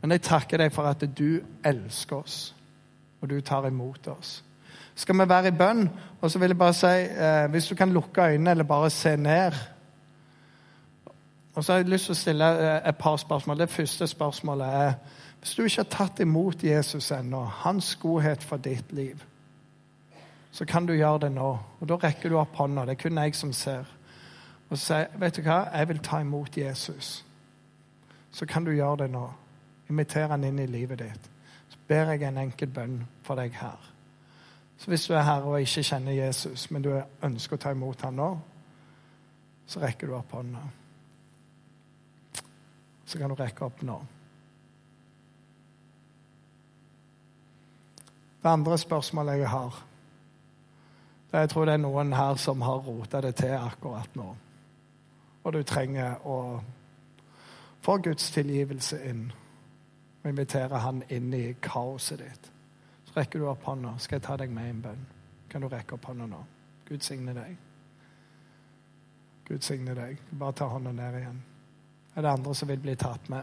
Men 0.00 0.14
jeg 0.14 0.24
takker 0.28 0.60
deg 0.60 0.72
for 0.74 0.86
at 0.86 1.02
du 1.18 1.40
elsker 1.64 2.16
oss, 2.16 2.38
og 3.20 3.30
du 3.30 3.40
tar 3.40 3.66
imot 3.66 4.06
oss. 4.12 4.42
Skal 4.94 5.18
vi 5.18 5.28
være 5.28 5.50
i 5.50 5.58
bønn? 5.58 5.88
Og 6.20 6.30
så 6.30 6.38
vil 6.38 6.54
jeg 6.54 6.58
bare 6.58 6.76
si, 6.78 6.86
eh, 6.86 7.46
hvis 7.50 7.66
du 7.68 7.74
kan 7.74 7.92
lukke 7.92 8.22
øynene 8.22 8.50
eller 8.50 8.64
bare 8.64 8.90
se 8.90 9.16
ned 9.16 9.52
Og 11.54 11.64
så 11.64 11.72
har 11.72 11.78
jeg 11.78 11.88
lyst 11.88 12.04
til 12.04 12.12
å 12.12 12.18
stille 12.18 12.46
eh, 12.58 12.88
et 12.88 12.96
par 12.96 13.16
spørsmål. 13.16 13.58
Det 13.58 13.70
første 13.70 14.06
spørsmålet 14.06 14.66
er 14.66 14.92
hvis 15.44 15.54
du 15.54 15.62
ikke 15.62 15.82
har 15.82 15.88
tatt 15.92 16.20
imot 16.24 16.62
Jesus 16.64 17.10
ennå, 17.12 17.42
hans 17.44 17.96
godhet 18.00 18.42
for 18.42 18.56
ditt 18.56 18.92
liv, 18.96 19.20
så 20.50 20.64
kan 20.64 20.86
du 20.86 20.94
gjøre 20.94 21.18
det 21.26 21.32
nå. 21.34 21.58
Og 21.80 21.88
Da 21.88 21.98
rekker 22.00 22.32
du 22.32 22.38
opp 22.40 22.56
hånda. 22.56 22.86
Det 22.86 22.90
er 22.90 23.02
kun 23.02 23.18
jeg 23.18 23.34
som 23.36 23.52
ser. 23.52 23.84
Og 24.70 24.78
sier 24.78 25.12
vet 25.20 25.36
du 25.36 25.42
hva, 25.42 25.66
jeg 25.74 25.88
vil 25.88 26.00
ta 26.00 26.22
imot 26.24 26.56
Jesus. 26.56 27.26
Så 28.32 28.46
kan 28.46 28.64
du 28.64 28.72
gjøre 28.72 29.02
det 29.02 29.10
nå. 29.10 29.26
Inviter 29.90 30.32
han 30.32 30.48
inn 30.48 30.64
i 30.64 30.66
livet 30.66 30.98
ditt. 30.98 31.28
Så 31.68 31.76
ber 31.88 32.14
jeg 32.14 32.22
en 32.22 32.40
enkel 32.46 32.72
bønn 32.72 32.96
for 33.22 33.36
deg 33.36 33.52
her. 33.60 33.92
Så 34.78 34.88
hvis 34.88 35.06
du 35.06 35.12
er 35.12 35.28
her 35.28 35.44
og 35.44 35.60
ikke 35.60 35.84
kjenner 35.84 36.12
Jesus, 36.12 36.70
men 36.70 36.82
du 36.82 37.02
ønsker 37.22 37.60
å 37.60 37.60
ta 37.60 37.76
imot 37.76 38.00
ham 38.00 38.16
nå, 38.16 38.32
så 39.66 39.84
rekker 39.84 40.08
du 40.08 40.16
opp 40.16 40.32
hånda. 40.32 40.64
Så 43.04 43.18
kan 43.18 43.28
du 43.28 43.36
rekke 43.36 43.68
opp 43.68 43.84
nå. 43.84 44.00
Det 48.44 48.50
andre 48.50 48.78
spørsmålet 48.78 49.38
jeg 49.38 49.48
har, 49.48 49.84
det 51.30 51.38
er 51.38 51.46
jeg 51.46 51.50
tror 51.50 51.64
det 51.64 51.72
er 51.74 51.80
noen 51.80 52.12
her 52.12 52.36
som 52.36 52.60
har 52.60 52.82
rota 52.84 53.20
det 53.24 53.30
til 53.40 53.54
akkurat 53.56 54.16
nå. 54.16 54.26
Og 55.44 55.52
du 55.52 55.62
trenger 55.62 56.20
å 56.28 56.36
få 57.80 57.96
Guds 58.04 58.28
tilgivelse 58.36 59.00
inn 59.08 59.24
og 60.20 60.28
invitere 60.28 60.82
Han 60.84 61.02
inn 61.08 61.32
i 61.34 61.54
kaoset 61.62 62.20
ditt. 62.20 62.50
Så 63.08 63.16
rekker 63.16 63.40
du 63.40 63.48
opp 63.48 63.64
hånda. 63.64 63.96
Skal 63.98 64.20
jeg 64.20 64.26
ta 64.28 64.36
deg 64.36 64.52
med 64.52 64.68
i 64.68 64.76
en 64.76 64.84
bønn? 64.90 65.02
Kan 65.48 65.64
du 65.64 65.68
rekke 65.72 65.96
opp 65.96 66.04
hånda 66.12 66.28
nå? 66.28 66.44
Gud 66.84 67.00
signe 67.00 67.32
deg. 67.32 67.56
Gud 69.48 69.64
signe 69.64 69.96
deg. 69.96 70.20
Bare 70.30 70.52
ta 70.52 70.68
hånda 70.68 70.92
ned 70.92 71.20
igjen. 71.24 71.42
Er 72.14 72.22
det 72.22 72.36
andre 72.36 72.54
som 72.54 72.68
vil 72.68 72.80
bli 72.80 72.94
tatt 72.94 73.28
med? 73.32 73.42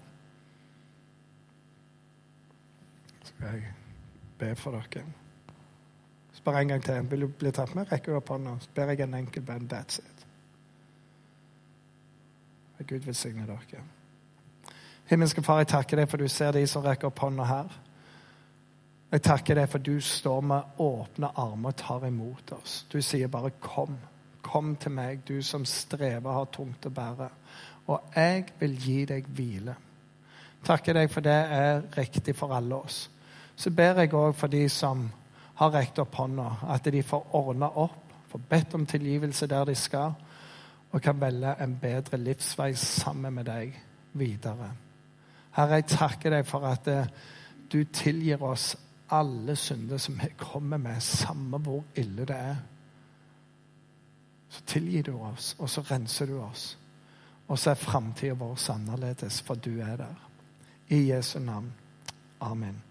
Skal 3.24 3.48
jeg 3.50 3.81
be 4.42 4.56
for 4.58 4.78
dere. 4.78 5.06
Spør 6.34 6.58
en 6.58 6.74
gang 6.74 6.84
til. 6.84 7.06
Vil 7.12 7.28
du 7.28 7.28
bli 7.40 7.52
tatt 7.54 7.76
med? 7.78 7.92
Rekker 7.92 8.12
du 8.12 8.18
opp 8.18 8.34
hånda, 8.34 8.58
så 8.64 8.76
ber 8.76 8.94
jeg 8.94 9.06
en 9.06 9.20
enkel 9.22 9.46
bønn. 9.46 9.70
That's 9.70 10.02
it. 10.02 10.28
og 12.82 12.88
Gud 12.88 13.06
velsigne 13.06 13.46
dere. 13.46 13.84
Himmelske 15.06 15.44
Far, 15.44 15.60
jeg 15.62 15.68
takker 15.70 16.00
deg 16.02 16.10
for 16.10 16.18
du 16.18 16.28
ser 16.32 16.56
de 16.56 16.64
som 16.68 16.82
rekker 16.82 17.12
opp 17.12 17.20
hånda 17.22 17.46
her. 17.46 17.76
Jeg 19.12 19.22
takker 19.28 19.60
deg 19.60 19.70
for 19.70 19.84
du 19.84 20.00
står 20.02 20.42
med 20.42 20.80
åpne 20.82 21.30
armer 21.36 21.76
og 21.76 21.78
tar 21.78 22.08
imot 22.08 22.54
oss. 22.56 22.86
Du 22.90 23.02
sier 23.02 23.28
bare 23.28 23.52
'kom'. 23.52 24.00
Kom 24.42 24.76
til 24.76 24.92
meg, 24.92 25.28
du 25.28 25.42
som 25.42 25.66
strever 25.66 26.32
har 26.32 26.46
tungt 26.46 26.86
å 26.86 26.90
bære. 26.90 27.30
Og 27.88 28.02
jeg 28.16 28.46
vil 28.60 28.78
gi 28.78 29.06
deg 29.06 29.26
hvile. 29.28 29.76
Takker 30.64 30.94
deg 30.94 31.12
for 31.12 31.22
det 31.22 31.46
er 31.52 31.82
riktig 31.98 32.36
for 32.36 32.54
alle 32.56 32.76
oss 32.76 33.10
så 33.62 33.70
ber 33.70 34.00
jeg 34.02 34.14
òg 34.18 34.34
for 34.34 34.50
de 34.50 34.64
som 34.74 35.04
har 35.60 35.74
rekt 35.76 36.00
opp 36.02 36.16
hånda, 36.18 36.48
at 36.74 36.88
de 36.90 37.04
får 37.06 37.36
ordna 37.38 37.68
opp, 37.78 38.14
får 38.32 38.42
bedt 38.50 38.74
om 38.74 38.86
tilgivelse 38.90 39.48
der 39.48 39.70
de 39.70 39.76
skal, 39.78 40.16
og 40.92 41.02
kan 41.02 41.22
velge 41.22 41.54
en 41.62 41.76
bedre 41.82 42.18
livsvei 42.18 42.74
sammen 42.76 43.34
med 43.34 43.46
deg 43.46 43.78
videre. 44.18 44.72
Herre, 45.54 45.78
jeg 45.78 45.92
takker 45.94 46.34
deg 46.34 46.48
for 46.48 46.66
at 46.66 46.90
eh, 46.90 47.14
du 47.72 47.84
tilgir 47.94 48.42
oss 48.44 48.74
alle 49.12 49.56
synder 49.56 50.02
som 50.02 50.18
vi 50.20 50.34
kommer 50.40 50.82
med, 50.82 51.00
samme 51.04 51.62
hvor 51.62 51.84
ille 51.96 52.26
det 52.26 52.36
er. 52.36 52.62
Så 54.50 54.66
tilgir 54.66 55.12
du 55.12 55.16
oss, 55.20 55.56
og 55.60 55.70
så 55.70 55.86
renser 55.92 56.34
du 56.34 56.40
oss. 56.42 56.78
Og 57.48 57.60
så 57.60 57.72
er 57.72 57.84
framtida 57.84 58.34
vår 58.34 58.58
annerledes, 58.74 59.42
for 59.42 59.56
du 59.56 59.76
er 59.80 59.98
der. 60.02 60.30
I 60.90 61.12
Jesu 61.12 61.40
navn. 61.40 61.74
Amen. 62.42 62.91